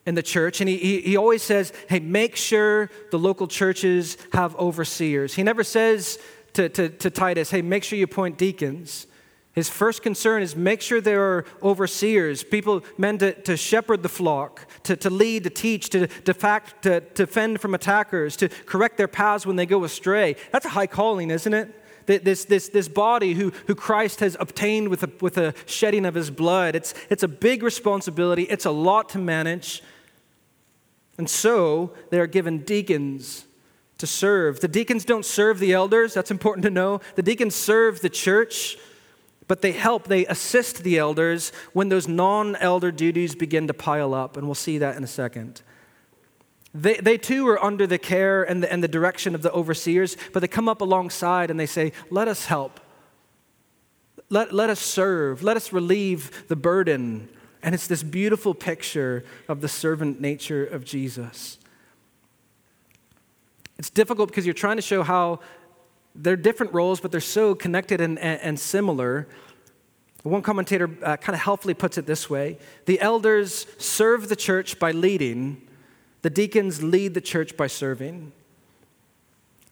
[0.05, 4.17] in the church, and he, he, he always says, hey, make sure the local churches
[4.33, 5.35] have overseers.
[5.35, 6.17] He never says
[6.53, 9.05] to, to, to Titus, hey, make sure you appoint deacons.
[9.59, 14.07] His first concern is make sure there are overseers, people meant to, to shepherd the
[14.07, 18.47] flock, to, to lead, to teach, to, to, fact, to, to fend from attackers, to
[18.47, 20.37] correct their paths when they go astray.
[20.53, 21.75] That's a high calling, isn't it?
[22.05, 26.15] This, this, this body who, who Christ has obtained with a, with a shedding of
[26.15, 26.73] his blood.
[26.73, 29.83] It's, it's a big responsibility, it's a lot to manage.
[31.17, 33.43] And so they are given deacons
[33.97, 34.61] to serve.
[34.61, 37.01] The deacons don't serve the elders, that's important to know.
[37.15, 38.77] The deacons serve the church
[39.49, 44.13] but they help, they assist the elders when those non elder duties begin to pile
[44.13, 45.63] up, and we'll see that in a second.
[46.71, 50.15] They, they too are under the care and the, and the direction of the overseers,
[50.33, 52.79] but they come up alongside and they say, Let us help.
[54.29, 55.41] Let, let us serve.
[55.41, 57.27] Let us relieve the burden.
[57.63, 61.57] And it's this beautiful picture of the servant nature of Jesus.
[63.79, 65.39] It's difficult because you're trying to show how
[66.21, 69.27] they're different roles, but they're so connected and, and, and similar.
[70.23, 74.79] One commentator uh, kind of helpfully puts it this way The elders serve the church
[74.79, 75.61] by leading,
[76.21, 78.33] the deacons lead the church by serving.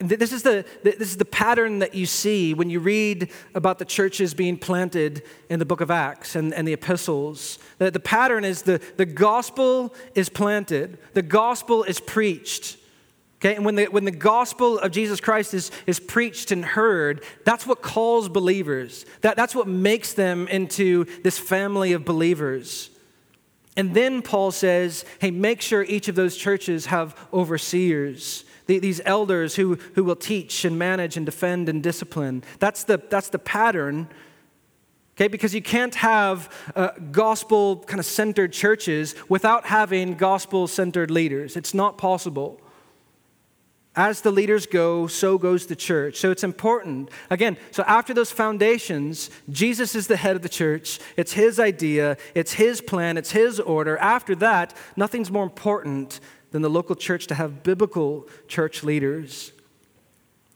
[0.00, 3.80] And this is, the, this is the pattern that you see when you read about
[3.80, 7.58] the churches being planted in the book of Acts and, and the epistles.
[7.78, 12.76] The, the pattern is the, the gospel is planted, the gospel is preached.
[13.40, 17.22] Okay, and when the, when the gospel of Jesus Christ is, is preached and heard,
[17.44, 19.06] that's what calls believers.
[19.20, 22.90] That, that's what makes them into this family of believers.
[23.76, 29.54] And then Paul says, hey, make sure each of those churches have overseers, these elders
[29.54, 32.42] who, who will teach and manage and defend and discipline.
[32.58, 34.08] That's the, that's the pattern.
[35.16, 41.12] Okay, because you can't have uh, gospel kind of centered churches without having gospel centered
[41.12, 41.56] leaders.
[41.56, 42.60] It's not possible.
[43.98, 46.18] As the leaders go, so goes the church.
[46.18, 47.10] So it's important.
[47.30, 51.00] Again, so after those foundations, Jesus is the head of the church.
[51.16, 53.98] It's his idea, it's his plan, it's his order.
[53.98, 56.20] After that, nothing's more important
[56.52, 59.50] than the local church to have biblical church leaders.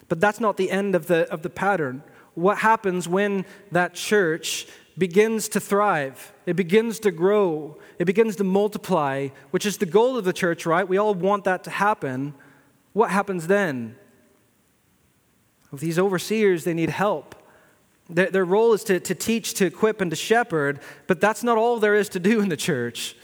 [0.09, 2.05] But that's not the end of the, of the pattern.
[2.35, 6.33] What happens when that church begins to thrive?
[6.46, 10.64] It begins to grow, it begins to multiply, which is the goal of the church,
[10.64, 10.87] right?
[10.87, 12.35] We all want that to happen.
[12.92, 13.96] What happens then?
[15.70, 17.35] With these overseers, they need help.
[18.11, 21.57] Their, their role is to, to teach, to equip, and to shepherd, but that's not
[21.57, 23.16] all there is to do in the church.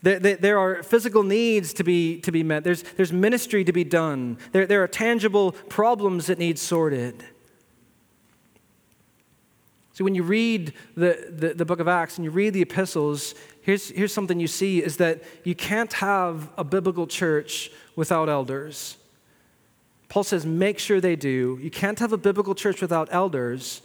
[0.00, 3.72] There, there, there, are physical needs to be, to be met, there's, there's ministry to
[3.72, 7.24] be done, there, there are tangible problems that need sorted.
[9.92, 13.34] So when you read the, the, the, book of Acts and you read the epistles,
[13.68, 18.96] here's, here's something you see is that you can't have a biblical church without elders.
[20.08, 21.58] Paul says, make sure they do.
[21.60, 23.82] You can't have a biblical church without elders,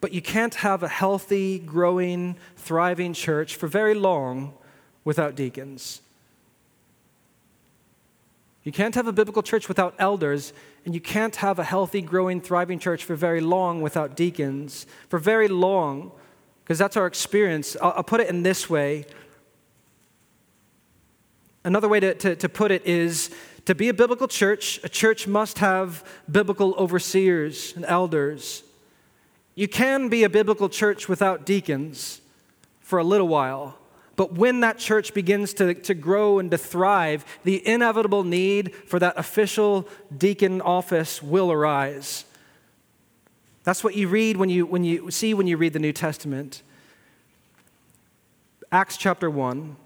[0.00, 4.54] but you can't have a healthy, growing, thriving church for very long
[5.04, 6.00] without deacons.
[8.64, 10.52] You can't have a biblical church without elders,
[10.84, 14.84] and you can't have a healthy, growing, thriving church for very long without deacons.
[15.08, 16.10] For very long,
[16.72, 17.76] because that's our experience.
[17.82, 19.04] I'll, I'll, put it in this way
[21.64, 23.30] Another way to, to, to put it is
[23.66, 28.62] to be a biblical church, a church must have biblical overseers and elders.
[29.54, 32.22] You can be a biblical church without deacons
[32.80, 33.76] for a little while,
[34.16, 38.98] but when that church begins to, to grow and to thrive, the inevitable need for
[38.98, 42.24] that official deacon office will arise.
[43.64, 46.62] That's what you read when you, when you see when you read the New Testament.
[48.72, 49.76] Acts chapter 1.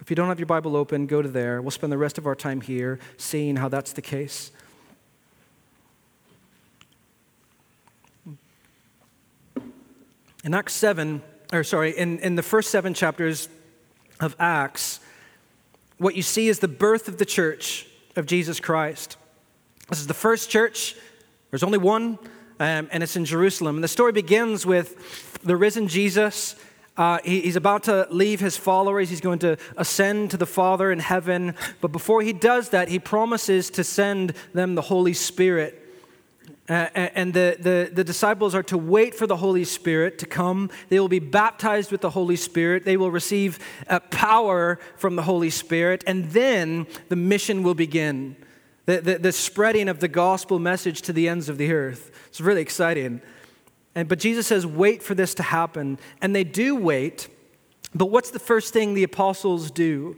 [0.00, 1.60] If you don't have your Bible open, go to there.
[1.60, 4.52] We'll spend the rest of our time here seeing how that's the case.
[10.44, 11.20] In Acts 7,
[11.52, 13.48] or sorry, in, in the first seven chapters
[14.20, 15.00] of Acts,
[15.98, 19.16] what you see is the birth of the church of Jesus Christ.
[19.88, 20.94] This is the first church,
[21.50, 22.18] there's only one,
[22.60, 23.76] um, and it's in Jerusalem.
[23.76, 26.56] And the story begins with the risen Jesus
[26.98, 29.08] uh, he, he's about to leave his followers.
[29.08, 31.54] He's going to ascend to the Father in heaven.
[31.80, 35.84] But before he does that, he promises to send them the Holy Spirit.
[36.68, 40.68] Uh, and the, the, the, disciples are to wait for the Holy Spirit to come.
[40.90, 42.84] They will be baptized with the Holy Spirit.
[42.84, 46.04] They will receive uh, power from the Holy Spirit.
[46.06, 48.36] And then the mission will begin
[48.88, 52.10] the, the, the spreading of the gospel message to the ends of the earth.
[52.28, 53.20] It's really exciting.
[53.94, 55.98] And, but Jesus says, wait for this to happen.
[56.22, 57.28] And they do wait.
[57.94, 60.16] But what's the first thing the apostles do?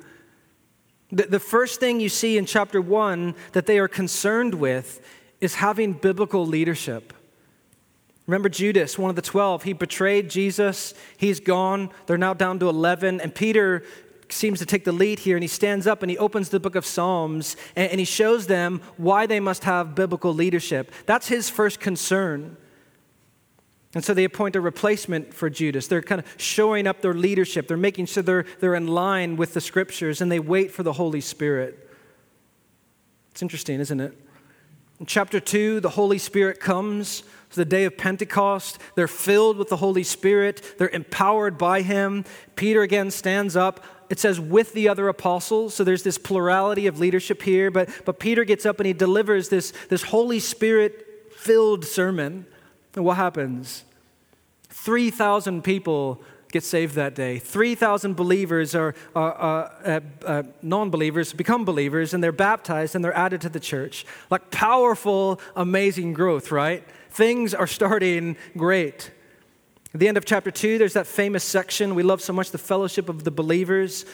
[1.10, 5.04] The, the first thing you see in chapter one that they are concerned with
[5.40, 7.12] is having biblical leadership.
[8.28, 10.94] Remember Judas, one of the 12, he betrayed Jesus.
[11.16, 11.90] He's gone.
[12.06, 13.20] They're now down to 11.
[13.20, 13.82] And Peter
[14.32, 16.74] seems to take the lead here and he stands up and he opens the book
[16.74, 20.92] of Psalms and, and he shows them why they must have biblical leadership.
[21.06, 22.56] That's his first concern.
[23.94, 25.88] And so they appoint a replacement for Judas.
[25.88, 27.66] They're kind of showing up their leadership.
[27.66, 30.92] They're making sure they're, they're in line with the scriptures and they wait for the
[30.92, 31.88] Holy Spirit.
[33.32, 34.16] It's interesting, isn't it?
[35.00, 37.22] In chapter 2, the Holy Spirit comes.
[37.46, 38.78] It's the day of Pentecost.
[38.94, 42.24] They're filled with the Holy Spirit, they're empowered by Him.
[42.54, 43.84] Peter again stands up.
[44.10, 45.74] It says, with the other apostles.
[45.74, 47.70] So there's this plurality of leadership here.
[47.70, 52.44] But, but Peter gets up and he delivers this, this Holy Spirit filled sermon.
[52.96, 53.84] And what happens?
[54.70, 56.20] 3,000 people
[56.50, 57.38] get saved that day.
[57.38, 63.04] 3,000 believers are, are, are uh, uh, non believers become believers and they're baptized and
[63.04, 64.04] they're added to the church.
[64.28, 66.84] Like powerful, amazing growth, right?
[67.10, 69.12] Things are starting great.
[69.92, 72.58] At the end of chapter 2, there's that famous section we love so much the
[72.58, 74.04] fellowship of the believers.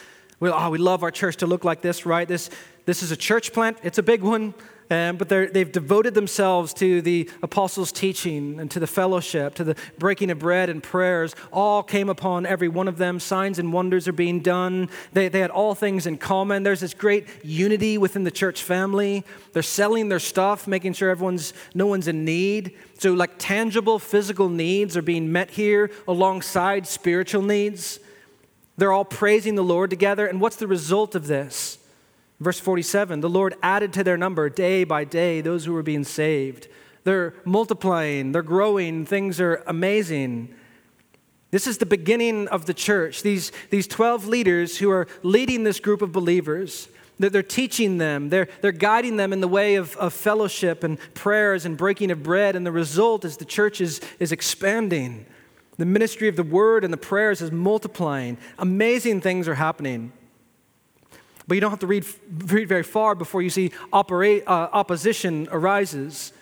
[0.40, 2.26] We, oh, we love our church to look like this, right?
[2.26, 2.48] This,
[2.86, 4.54] this is a church plant, it's a big one.
[4.88, 9.76] Um, but they've devoted themselves to the apostles' teaching and to the fellowship, to the
[9.98, 11.34] breaking of bread and prayers.
[11.52, 13.18] All came upon every one of them.
[13.18, 14.88] Signs and wonders are being done.
[15.12, 16.62] They, they had all things in common.
[16.62, 19.24] There's this great unity within the church family.
[19.52, 22.76] They're selling their stuff, making sure everyone's no one's in need.
[22.98, 27.98] So, like tangible physical needs are being met here alongside spiritual needs.
[28.76, 30.26] They're all praising the Lord together.
[30.26, 31.78] And what's the result of this?
[32.38, 36.04] Verse 47 the Lord added to their number day by day those who were being
[36.04, 36.68] saved.
[37.04, 40.54] They're multiplying, they're growing, things are amazing.
[41.52, 43.22] This is the beginning of the church.
[43.22, 48.28] These, these 12 leaders who are leading this group of believers, they're, they're teaching them,
[48.28, 52.22] they're, they're guiding them in the way of, of fellowship and prayers and breaking of
[52.24, 52.56] bread.
[52.56, 55.26] And the result is the church is, is expanding.
[55.78, 58.38] The ministry of the word and the prayers is multiplying.
[58.58, 60.12] Amazing things are happening.
[61.48, 62.04] But you don't have to read,
[62.46, 66.32] read very far before you see operate, uh, opposition arises.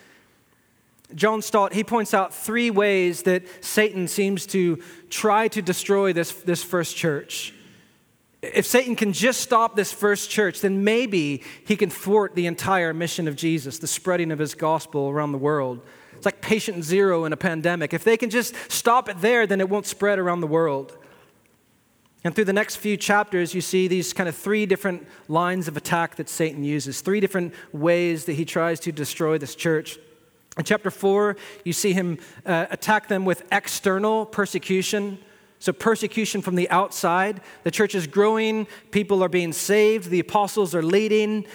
[1.14, 6.32] John Stott, he points out three ways that Satan seems to try to destroy this,
[6.32, 7.52] this first church.
[8.42, 12.92] If Satan can just stop this first church, then maybe he can thwart the entire
[12.92, 15.80] mission of Jesus, the spreading of his gospel around the world.
[16.16, 17.92] It's like patient zero in a pandemic.
[17.92, 20.96] If they can just stop it there, then it won't spread around the world.
[22.24, 25.76] And through the next few chapters, you see these kind of three different lines of
[25.76, 29.98] attack that Satan uses, three different ways that he tries to destroy this church.
[30.56, 35.18] In chapter 4, you see him uh, attack them with external persecution.
[35.58, 37.42] So, persecution from the outside.
[37.62, 41.46] The church is growing, people are being saved, the apostles are leading.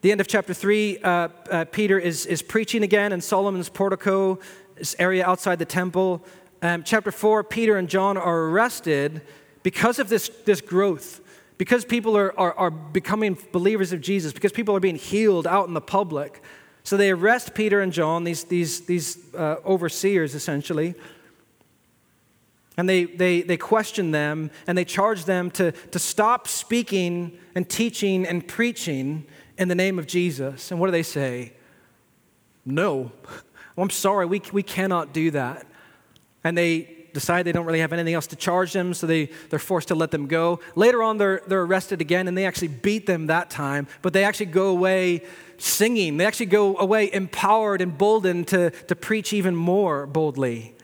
[0.00, 4.38] The end of chapter 3, uh, uh, Peter is, is preaching again in Solomon's portico,
[4.76, 6.24] this area outside the temple.
[6.62, 9.22] Um, chapter 4, Peter and John are arrested
[9.66, 11.20] because of this, this growth,
[11.58, 15.66] because people are, are, are becoming believers of Jesus, because people are being healed out
[15.66, 16.40] in the public.
[16.84, 20.94] So they arrest Peter and John, these, these, these uh, overseers essentially,
[22.76, 27.68] and they, they, they question them and they charge them to, to stop speaking and
[27.68, 29.26] teaching and preaching
[29.58, 30.70] in the name of Jesus.
[30.70, 31.54] And what do they say?
[32.64, 33.10] No.
[33.24, 33.42] Well,
[33.78, 35.66] I'm sorry, we, we cannot do that.
[36.44, 39.58] And they decide they don't really have anything else to charge them, so they, they're
[39.58, 40.60] forced to let them go.
[40.74, 44.22] Later on, they're, they're arrested again, and they actually beat them that time, but they
[44.22, 45.22] actually go away
[45.56, 46.18] singing.
[46.18, 50.76] They actually go away empowered, emboldened to, to preach even more boldly.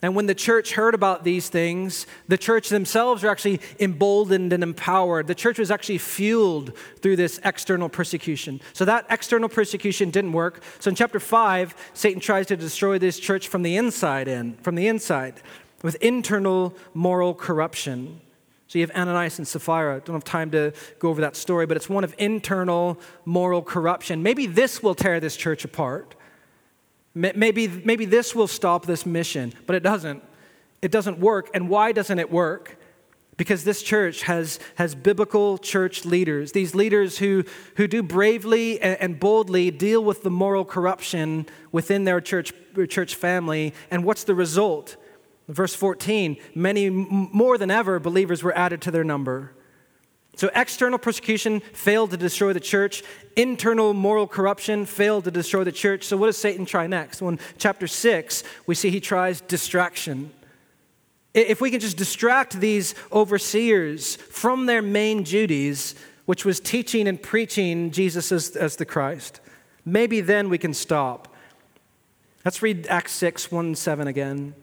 [0.00, 4.62] And when the church heard about these things, the church themselves were actually emboldened and
[4.62, 5.26] empowered.
[5.26, 8.60] The church was actually fueled through this external persecution.
[8.74, 10.62] So that external persecution didn't work.
[10.78, 14.76] So in chapter 5, Satan tries to destroy this church from the inside in, from
[14.76, 15.40] the inside
[15.82, 18.20] with internal moral corruption.
[18.66, 19.96] So you have Ananias and Sapphira.
[19.96, 23.62] I don't have time to go over that story, but it's one of internal moral
[23.62, 24.22] corruption.
[24.22, 26.14] Maybe this will tear this church apart.
[27.14, 30.22] Maybe, maybe this will stop this mission, but it doesn't.
[30.82, 31.50] It doesn't work.
[31.54, 32.78] And why doesn't it work?
[33.36, 37.44] Because this church has, has biblical church leaders, these leaders who,
[37.76, 42.52] who do bravely and, boldly deal with the moral corruption within their church,
[42.88, 43.74] church family.
[43.90, 44.96] And what's the result?
[45.48, 49.52] Verse 14, many more than ever believers were added to their number.
[50.36, 53.02] So, external persecution failed to destroy the church.
[53.34, 56.04] Internal moral corruption failed to destroy the church.
[56.04, 57.20] So, what does Satan try next?
[57.20, 60.30] Well, in chapter 6, we see he tries distraction.
[61.34, 65.94] If we can just distract these overseers from their main duties,
[66.26, 69.40] which was teaching and preaching Jesus as, as the Christ,
[69.84, 71.34] maybe then we can stop.
[72.44, 74.54] Let's read Acts 6 1 7 again.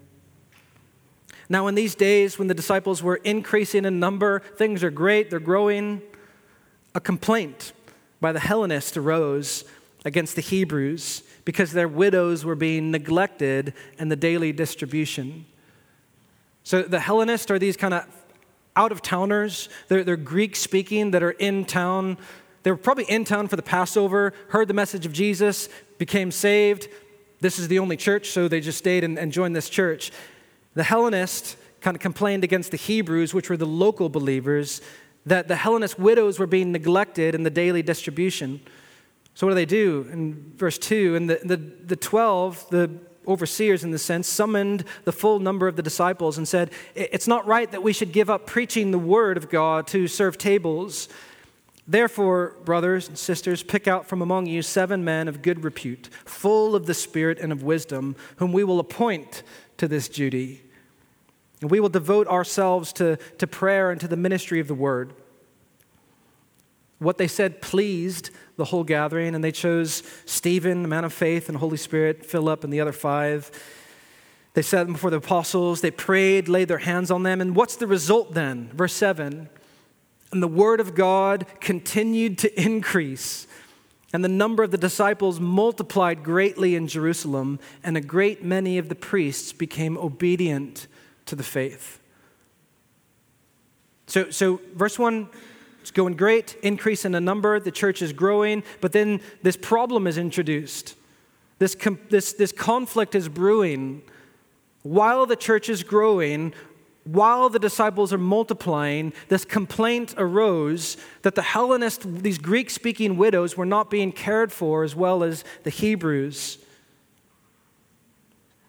[1.49, 5.39] Now, in these days when the disciples were increasing in number, things are great, they're
[5.39, 6.01] growing,
[6.93, 7.73] a complaint
[8.21, 9.65] by the Hellenists arose
[10.05, 15.45] against the Hebrews because their widows were being neglected in the daily distribution.
[16.63, 18.07] So the Hellenists are these kind of
[18.75, 22.17] out of towners, they're, they're Greek speaking that are in town.
[22.63, 26.89] They were probably in town for the Passover, heard the message of Jesus, became saved.
[27.39, 30.11] This is the only church, so they just stayed and, and joined this church.
[30.75, 34.81] The Hellenists kind of complained against the Hebrews, which were the local believers,
[35.25, 38.61] that the Hellenist widows were being neglected in the daily distribution.
[39.33, 40.07] So, what do they do?
[40.11, 42.91] In verse 2, and the, the, the 12, the
[43.27, 47.45] overseers in the sense, summoned the full number of the disciples and said, It's not
[47.47, 51.09] right that we should give up preaching the word of God to serve tables.
[51.87, 56.75] Therefore, brothers and sisters, pick out from among you seven men of good repute, full
[56.75, 59.43] of the Spirit and of wisdom, whom we will appoint
[59.77, 60.64] to this duty.
[61.65, 65.15] And we will devote ourselves to, to prayer and to the ministry of the word.
[66.99, 71.49] What they said pleased the whole gathering, and they chose Stephen, the man of faith
[71.49, 73.49] and Holy Spirit, Philip, and the other five.
[74.53, 77.77] They set them before the apostles, they prayed, laid their hands on them, and what's
[77.77, 78.69] the result then?
[78.71, 79.49] Verse 7
[80.31, 83.47] And the word of God continued to increase,
[84.13, 88.87] and the number of the disciples multiplied greatly in Jerusalem, and a great many of
[88.87, 90.85] the priests became obedient
[91.25, 91.99] to the faith.
[94.07, 95.29] So, so verse 1
[95.81, 100.07] it's going great, increase in the number, the church is growing, but then this problem
[100.07, 100.95] is introduced.
[101.59, 104.01] This, com- this, this conflict is brewing.
[104.81, 106.55] While the church is growing,
[107.03, 113.55] while the disciples are multiplying, this complaint arose that the Hellenist, these Greek speaking widows,
[113.55, 116.57] were not being cared for as well as the Hebrews.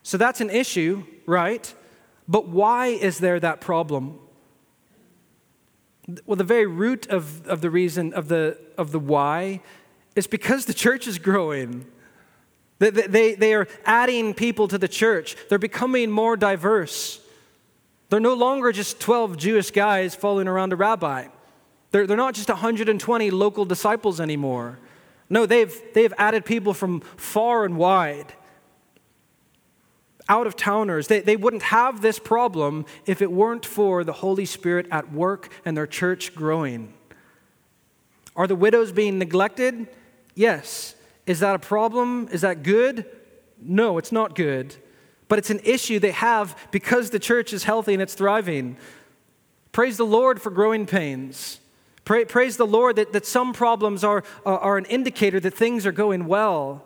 [0.02, 1.74] So that's an issue, right?
[2.29, 4.18] But why is there that problem?
[6.24, 9.61] Well, the very root of, of the reason, of the, of the why,
[10.14, 11.87] is because the church is growing.
[12.79, 17.20] They, they, they are adding people to the church, they're becoming more diverse.
[18.09, 21.27] They're no longer just 12 Jewish guys following around a rabbi.
[21.91, 24.79] They're, they're not just 120 local disciples anymore.
[25.29, 28.33] No, they've, they've added people from far and wide
[30.29, 31.09] out of towners.
[31.09, 35.53] They, they wouldn't have this problem if it weren't for the Holy Spirit at work
[35.64, 36.93] and their church growing.
[38.35, 39.87] Are the widows being neglected?
[40.35, 40.95] Yes.
[41.27, 42.29] Is that a problem?
[42.31, 43.07] Is that good?
[43.61, 44.77] No, it's not good.
[45.29, 48.77] But it's an issue they have because the church is healthy and it's thriving.
[49.72, 51.61] Praise the Lord for growing pains.
[52.05, 55.85] Pray, praise the Lord that, that some problems are, are, are an indicator that things
[55.85, 56.85] are going well.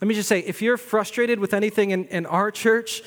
[0.00, 3.02] Let me just say if you're frustrated with anything in, in our church,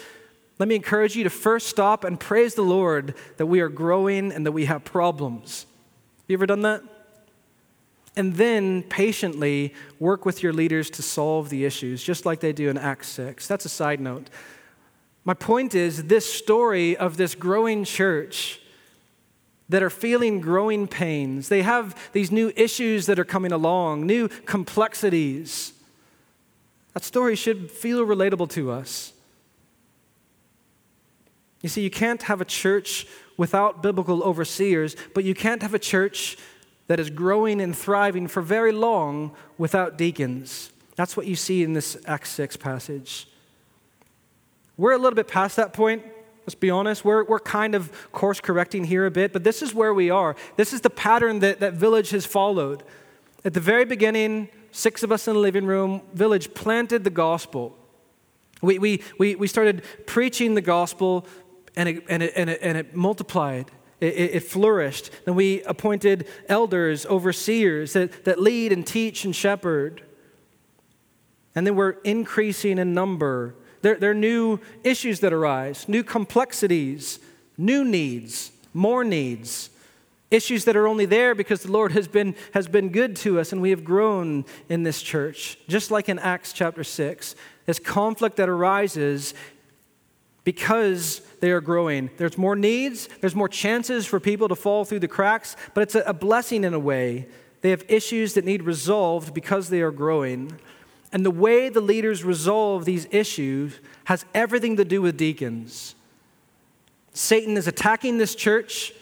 [0.59, 4.31] let me encourage you to first stop and praise the Lord that we are growing
[4.31, 5.65] and that we have problems.
[6.17, 6.83] Have You ever done that?
[8.15, 12.69] And then patiently work with your leaders to solve the issues, just like they do
[12.69, 13.47] in Acts 6.
[13.47, 14.29] That's a side note.
[15.25, 18.59] My point is this story of this growing church
[19.69, 24.27] that are feeling growing pains, they have these new issues that are coming along, new
[24.27, 25.73] complexities.
[26.93, 29.13] That story should feel relatable to us.
[31.61, 35.79] You see, you can't have a church without biblical overseers, but you can't have a
[35.79, 36.37] church
[36.87, 40.71] that is growing and thriving for very long without deacons.
[40.95, 43.27] That's what you see in this Acts 6 passage.
[44.77, 46.03] We're a little bit past that point.
[46.41, 47.05] Let's be honest.
[47.05, 50.35] We're, we're kind of course correcting here a bit, but this is where we are.
[50.57, 52.83] This is the pattern that, that Village has followed.
[53.45, 57.77] At the very beginning, six of us in the living room, village planted the gospel.
[58.61, 61.25] We, we, we, we started preaching the gospel,
[61.75, 63.71] and it, and it, and it, and it multiplied.
[64.01, 65.11] It, it, flourished.
[65.23, 70.03] Then we appointed elders, overseers that, that lead and teach and shepherd.
[71.55, 73.55] And then we're increasing in number.
[73.81, 77.19] There, there are new issues that arise, new complexities,
[77.57, 79.69] new needs, more needs
[80.33, 83.51] issues that are only there because the Lord has been, has been good to us
[83.51, 85.57] and we have grown in this church.
[85.67, 89.33] Just like in Acts chapter 6, this conflict that arises
[90.43, 92.09] because they are growing.
[92.17, 95.95] There's more needs, there's more chances for people to fall through the cracks, but it's
[95.95, 97.27] a, a blessing in a way.
[97.61, 100.59] They have issues that need resolved because they are growing.
[101.13, 105.95] And the way the leaders resolve these issues has everything to do with deacons.
[107.13, 108.93] Satan is attacking this church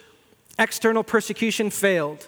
[0.59, 2.27] External persecution failed.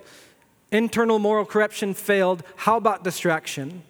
[0.71, 2.43] Internal moral corruption failed.
[2.55, 3.84] How about distraction?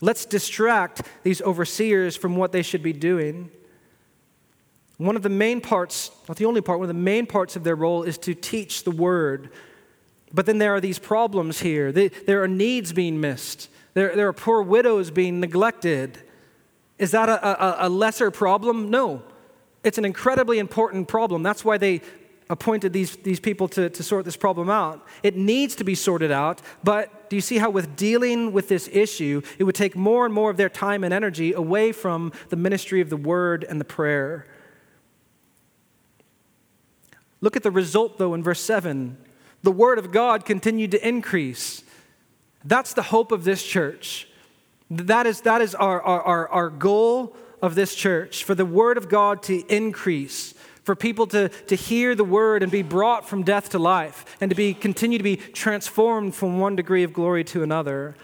[0.00, 3.50] Let's distract these overseers from what they should be doing.
[4.98, 7.64] One of the main parts, not the only part, one of the main parts of
[7.64, 9.50] their role is to teach the word.
[10.32, 11.92] But then there are these problems here.
[11.92, 16.18] there are needs being missed, there, are poor widows being neglected.
[16.98, 18.90] Is that a, a, a lesser problem?
[18.90, 19.22] No.
[19.84, 21.42] It's an incredibly important problem.
[21.42, 22.02] That's why they
[22.48, 25.04] appointed these, these people to, to sort this problem out.
[25.22, 28.88] It needs to be sorted out, but do you see how, with dealing with this
[28.92, 32.56] issue, it would take more and more of their time and energy away from the
[32.56, 34.46] ministry of the word and the prayer?
[37.40, 39.16] Look at the result, though, in verse 7.
[39.62, 41.82] The word of God continued to increase.
[42.64, 44.28] That's the hope of this church.
[44.90, 49.08] That is, that is our, our, our goal of this church for the Word of
[49.08, 50.54] God to increase,
[50.86, 54.48] for people to, to hear the Word and be brought from death to life, and
[54.50, 58.14] to be, continue to be transformed from one degree of glory to another.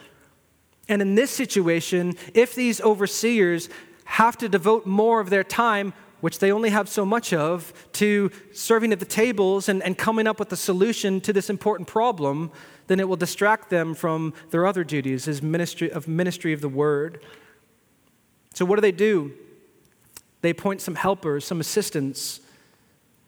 [0.88, 3.68] And in this situation, if these overseers
[4.04, 8.30] have to devote more of their time, which they only have so much of, to
[8.52, 12.52] serving at the tables and, and coming up with a solution to this important problem,
[12.86, 16.68] then it will distract them from their other duties as ministry of ministry of the
[16.68, 17.24] word.
[18.54, 19.32] So what do they do?
[20.42, 22.40] They appoint some helpers, some assistants.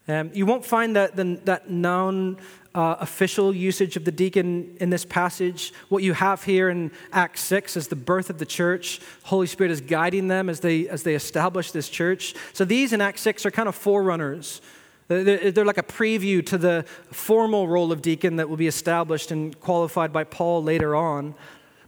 [0.07, 2.37] Um, you won't find that, the, that noun
[2.75, 5.73] uh, official usage of the deacon in this passage.
[5.89, 8.99] What you have here in Acts 6 is the birth of the church.
[9.23, 12.35] Holy Spirit is guiding them as they, as they establish this church.
[12.53, 14.61] So these in Acts 6 are kind of forerunners.
[15.07, 19.31] They're, they're like a preview to the formal role of deacon that will be established
[19.31, 21.33] and qualified by Paul later on.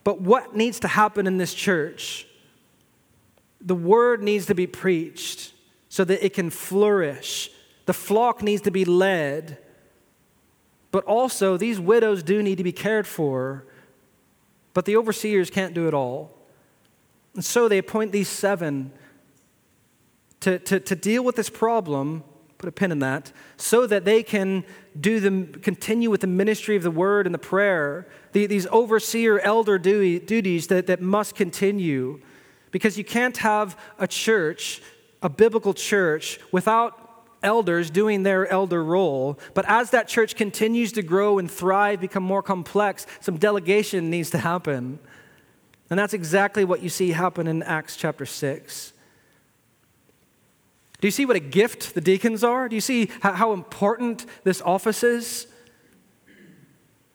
[0.03, 2.27] But what needs to happen in this church?
[3.59, 5.51] The word needs to be preached
[5.89, 7.49] so that it can flourish.
[7.87, 9.57] The flock needs to be led
[10.91, 13.65] but also, these widows do need to be cared for,
[14.73, 16.33] but the overseers can't do it all.
[17.35, 18.91] And so they appoint these seven
[20.39, 22.23] to, to, to deal with this problem,
[22.57, 24.63] put a pin in that, so that they can
[24.99, 29.39] do the, continue with the ministry of the word and the prayer, the, these overseer
[29.39, 32.21] elder duties that, that must continue.
[32.71, 34.81] Because you can't have a church,
[35.21, 37.06] a biblical church, without
[37.43, 39.39] elders doing their elder role.
[39.53, 44.29] But as that church continues to grow and thrive, become more complex, some delegation needs
[44.31, 44.99] to happen.
[45.89, 48.93] And that's exactly what you see happen in Acts chapter 6.
[50.99, 52.67] Do you see what a gift the deacons are?
[52.67, 55.47] Do you see how, important this office is?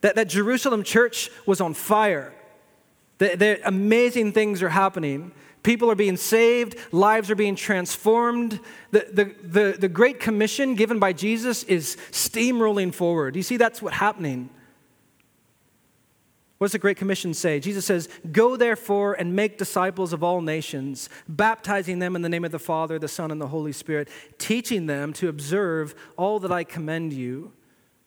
[0.01, 2.33] That, that Jerusalem church was on fire.
[3.23, 5.31] That amazing things are happening.
[5.63, 8.59] People are being saved, lives are being transformed.
[8.91, 13.37] The, the, the, the Great Commission given by Jesus is steamrolling forward.
[13.37, 14.49] You see, that's what's happening.
[16.57, 17.59] What does the Great Commission say?
[17.59, 22.45] Jesus says, Go therefore and make disciples of all nations, baptizing them in the name
[22.45, 26.51] of the Father, the Son, and the Holy Spirit, teaching them to observe all that
[26.51, 27.53] I commend you,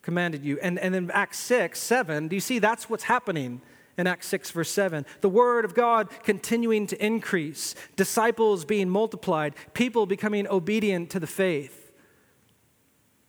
[0.01, 0.59] commanded you.
[0.61, 3.61] And, and in Acts 6, 7, do you see that's what's happening?
[3.97, 5.05] In Acts 6, verse 7.
[5.21, 11.27] The Word of God continuing to increase, disciples being multiplied, people becoming obedient to the
[11.27, 11.91] faith.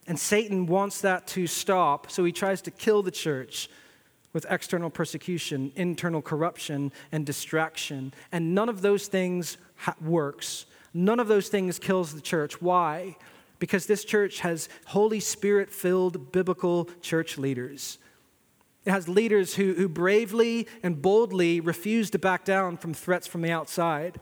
[0.06, 3.68] And Satan wants that to stop, so he tries to kill the church
[4.32, 8.12] with external persecution, internal corruption, and distraction.
[8.30, 10.66] And none of those things ha- works.
[10.92, 12.60] None of those things kills the church.
[12.60, 13.16] Why?
[13.58, 17.98] Because this church has Holy Spirit filled biblical church leaders
[18.88, 23.42] it has leaders who, who bravely and boldly refuse to back down from threats from
[23.42, 24.18] the outside.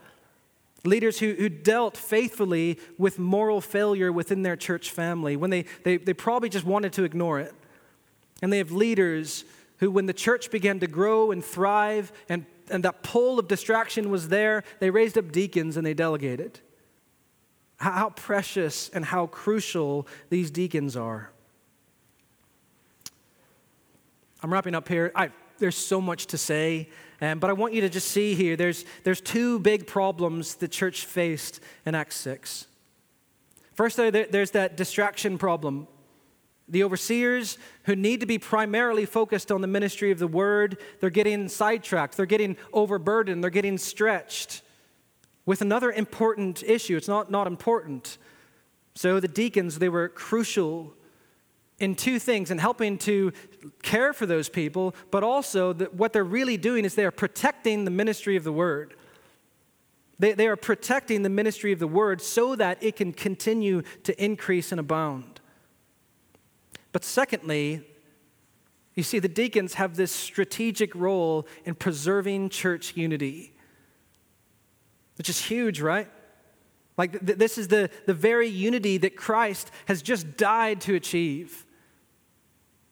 [0.83, 5.99] Leaders who, who dealt faithfully with moral failure within their church family when they, they,
[5.99, 7.55] they probably just wanted to ignore it.
[8.43, 9.45] And they have leaders
[9.77, 14.11] who, when the church began to grow and thrive and, and that pull of distraction
[14.11, 16.59] was there, they raised up deacons and they delegated.
[17.77, 21.31] How precious and how crucial these deacons are.
[24.43, 25.13] I'm wrapping up here.
[25.15, 26.89] I, there's so much to say,
[27.21, 30.69] um, but I want you to just see here there's, there's two big problems the
[30.69, 32.67] church faced in Acts 6.
[33.73, 35.87] First, there, there's that distraction problem.
[36.69, 41.11] The overseers who need to be primarily focused on the ministry of the word, they're
[41.11, 44.63] getting sidetracked, they're getting overburdened, they're getting stretched
[45.45, 46.97] with another important issue.
[46.97, 48.19] It's not not important.
[48.95, 50.95] So the deacons, they were crucial
[51.79, 53.33] in two things in helping to
[53.83, 57.91] care for those people, but also what they're really doing is they are protecting the
[57.91, 58.95] ministry of the word.
[60.19, 64.25] They, they are protecting the ministry of the word so that it can continue to
[64.25, 65.41] increase and abound.
[66.93, 67.87] But secondly,
[68.95, 73.53] you see, the deacons have this strategic role in preserving church unity,
[75.19, 76.09] which is huge, right?
[76.97, 81.66] Like, th- this is the, the very unity that Christ has just died to achieve.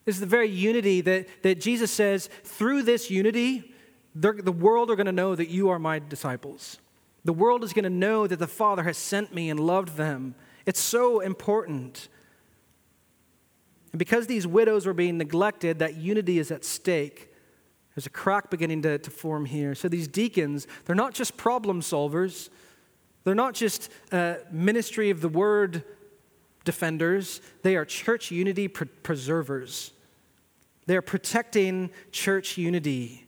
[0.04, 3.72] This is the very unity that, that Jesus says, through this unity,
[4.14, 6.78] the world are going to know that you are my disciples.
[7.24, 10.34] The world is going to know that the Father has sent me and loved them.
[10.66, 12.08] It's so important.
[13.92, 17.30] And because these widows were being neglected, that unity is at stake.
[17.94, 19.74] There's a crack beginning to, to form here.
[19.74, 22.50] So these deacons, they're not just problem solvers,
[23.24, 25.82] they're not just uh, ministry of the word
[26.64, 29.92] defenders, they are church unity pre- preservers.
[30.86, 33.26] They're protecting church unity.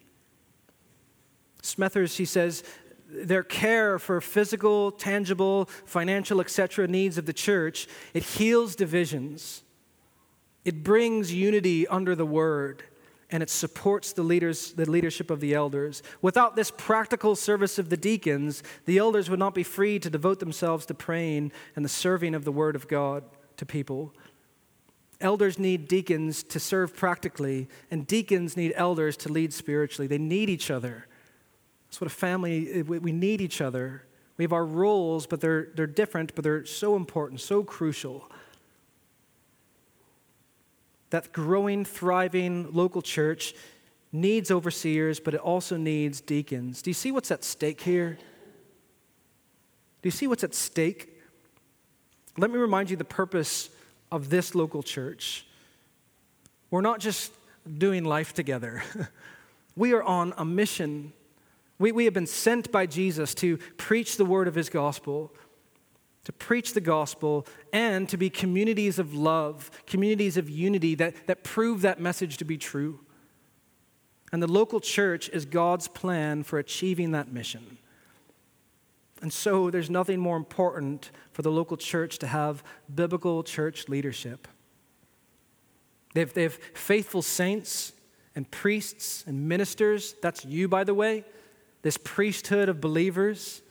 [1.63, 2.63] Smethurst, he says,
[3.09, 6.87] their care for physical, tangible, financial, etc.
[6.89, 9.63] needs of the church, it heals divisions.
[10.65, 12.83] It brings unity under the word
[13.31, 16.03] and it supports the leaders the leadership of the elders.
[16.23, 20.39] Without this practical service of the deacons, the elders would not be free to devote
[20.39, 23.25] themselves to praying and the serving of the word of God
[23.57, 24.13] to people.
[25.21, 30.07] Elders need deacons to serve practically, and deacons need elders to lead spiritually.
[30.07, 31.07] They need each other.
[31.87, 34.03] That's what a family, eh, we need each other.
[34.37, 38.31] We have our roles, but they're, they're different, but they're so important, so crucial.
[41.11, 43.55] That growing, thriving local church
[44.13, 46.83] needs overseers, but it also needs deacons.
[46.83, 48.19] Do you see what's at stake here?
[50.03, 51.19] Do you see what's at stake?
[52.37, 53.71] Let me remind you the purpose
[54.11, 55.47] of this local church.
[56.71, 57.33] We're not just
[57.79, 58.83] doing life together,
[59.77, 61.13] we are on a mission.
[61.79, 65.31] We, we have been sent by Jesus to preach the word of his gospel,
[66.25, 71.45] to preach the gospel, and to be communities of love, communities of unity that, that
[71.45, 73.01] prove that message to be true.
[74.33, 77.77] And the local church is God's plan for achieving that mission.
[79.23, 82.63] And so there's nothing more important for the local church to have
[82.95, 84.47] biblical church leadership.
[86.15, 87.93] They have, they have faithful saints
[88.35, 90.15] and priests and ministers.
[90.23, 91.25] That's you, by the way.
[91.83, 93.63] This priesthood of believers.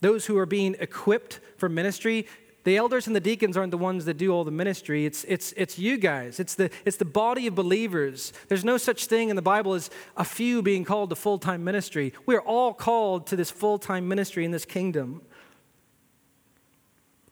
[0.00, 2.26] Those who are being equipped for ministry.
[2.64, 5.04] The elders and the deacons aren't the ones that do all the ministry.
[5.04, 6.40] It's, it's, it's you guys.
[6.40, 8.32] It's the, it's the body of believers.
[8.48, 11.62] There's no such thing in the Bible as a few being called to full time
[11.62, 12.14] ministry.
[12.24, 15.20] We're all called to this full time ministry in this kingdom.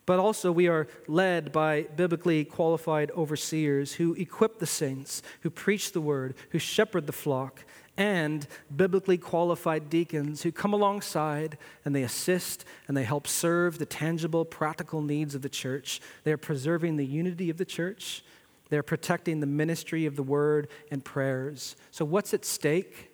[0.05, 5.93] But also, we are led by biblically qualified overseers who equip the saints, who preach
[5.93, 7.65] the word, who shepherd the flock,
[7.97, 13.87] and biblically qualified deacons who come alongside and they assist and they help serve the
[13.87, 16.01] tangible, practical needs of the church.
[16.25, 18.25] They are preserving the unity of the church,
[18.71, 21.77] they're protecting the ministry of the word and prayers.
[21.91, 23.11] So, what's at stake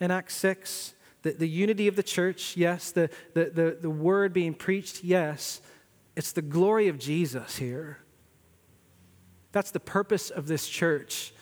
[0.00, 0.94] in Acts 6?
[1.22, 2.90] The, the unity of the church, yes.
[2.90, 5.60] The, the, the, the word being preached, yes.
[6.16, 7.98] It's the glory of Jesus here.
[9.52, 11.32] That's the purpose of this church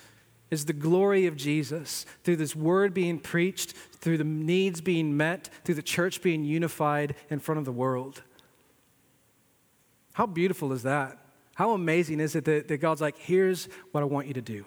[0.53, 5.49] is the glory of Jesus through this word being preached, through the needs being met,
[5.65, 8.23] through the church being unified in front of the world.
[10.13, 11.17] How beautiful is that?
[11.55, 14.67] How amazing is it that, that God's like, here's what I want you to do?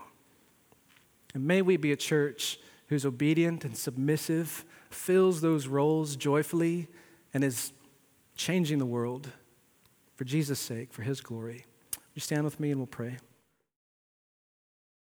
[1.35, 6.87] And may we be a church who's obedient and submissive, fills those roles joyfully,
[7.31, 7.73] and is
[8.35, 9.29] changing the world
[10.15, 11.67] for Jesus' sake, for His glory.
[12.15, 13.17] You stand with me and we'll pray.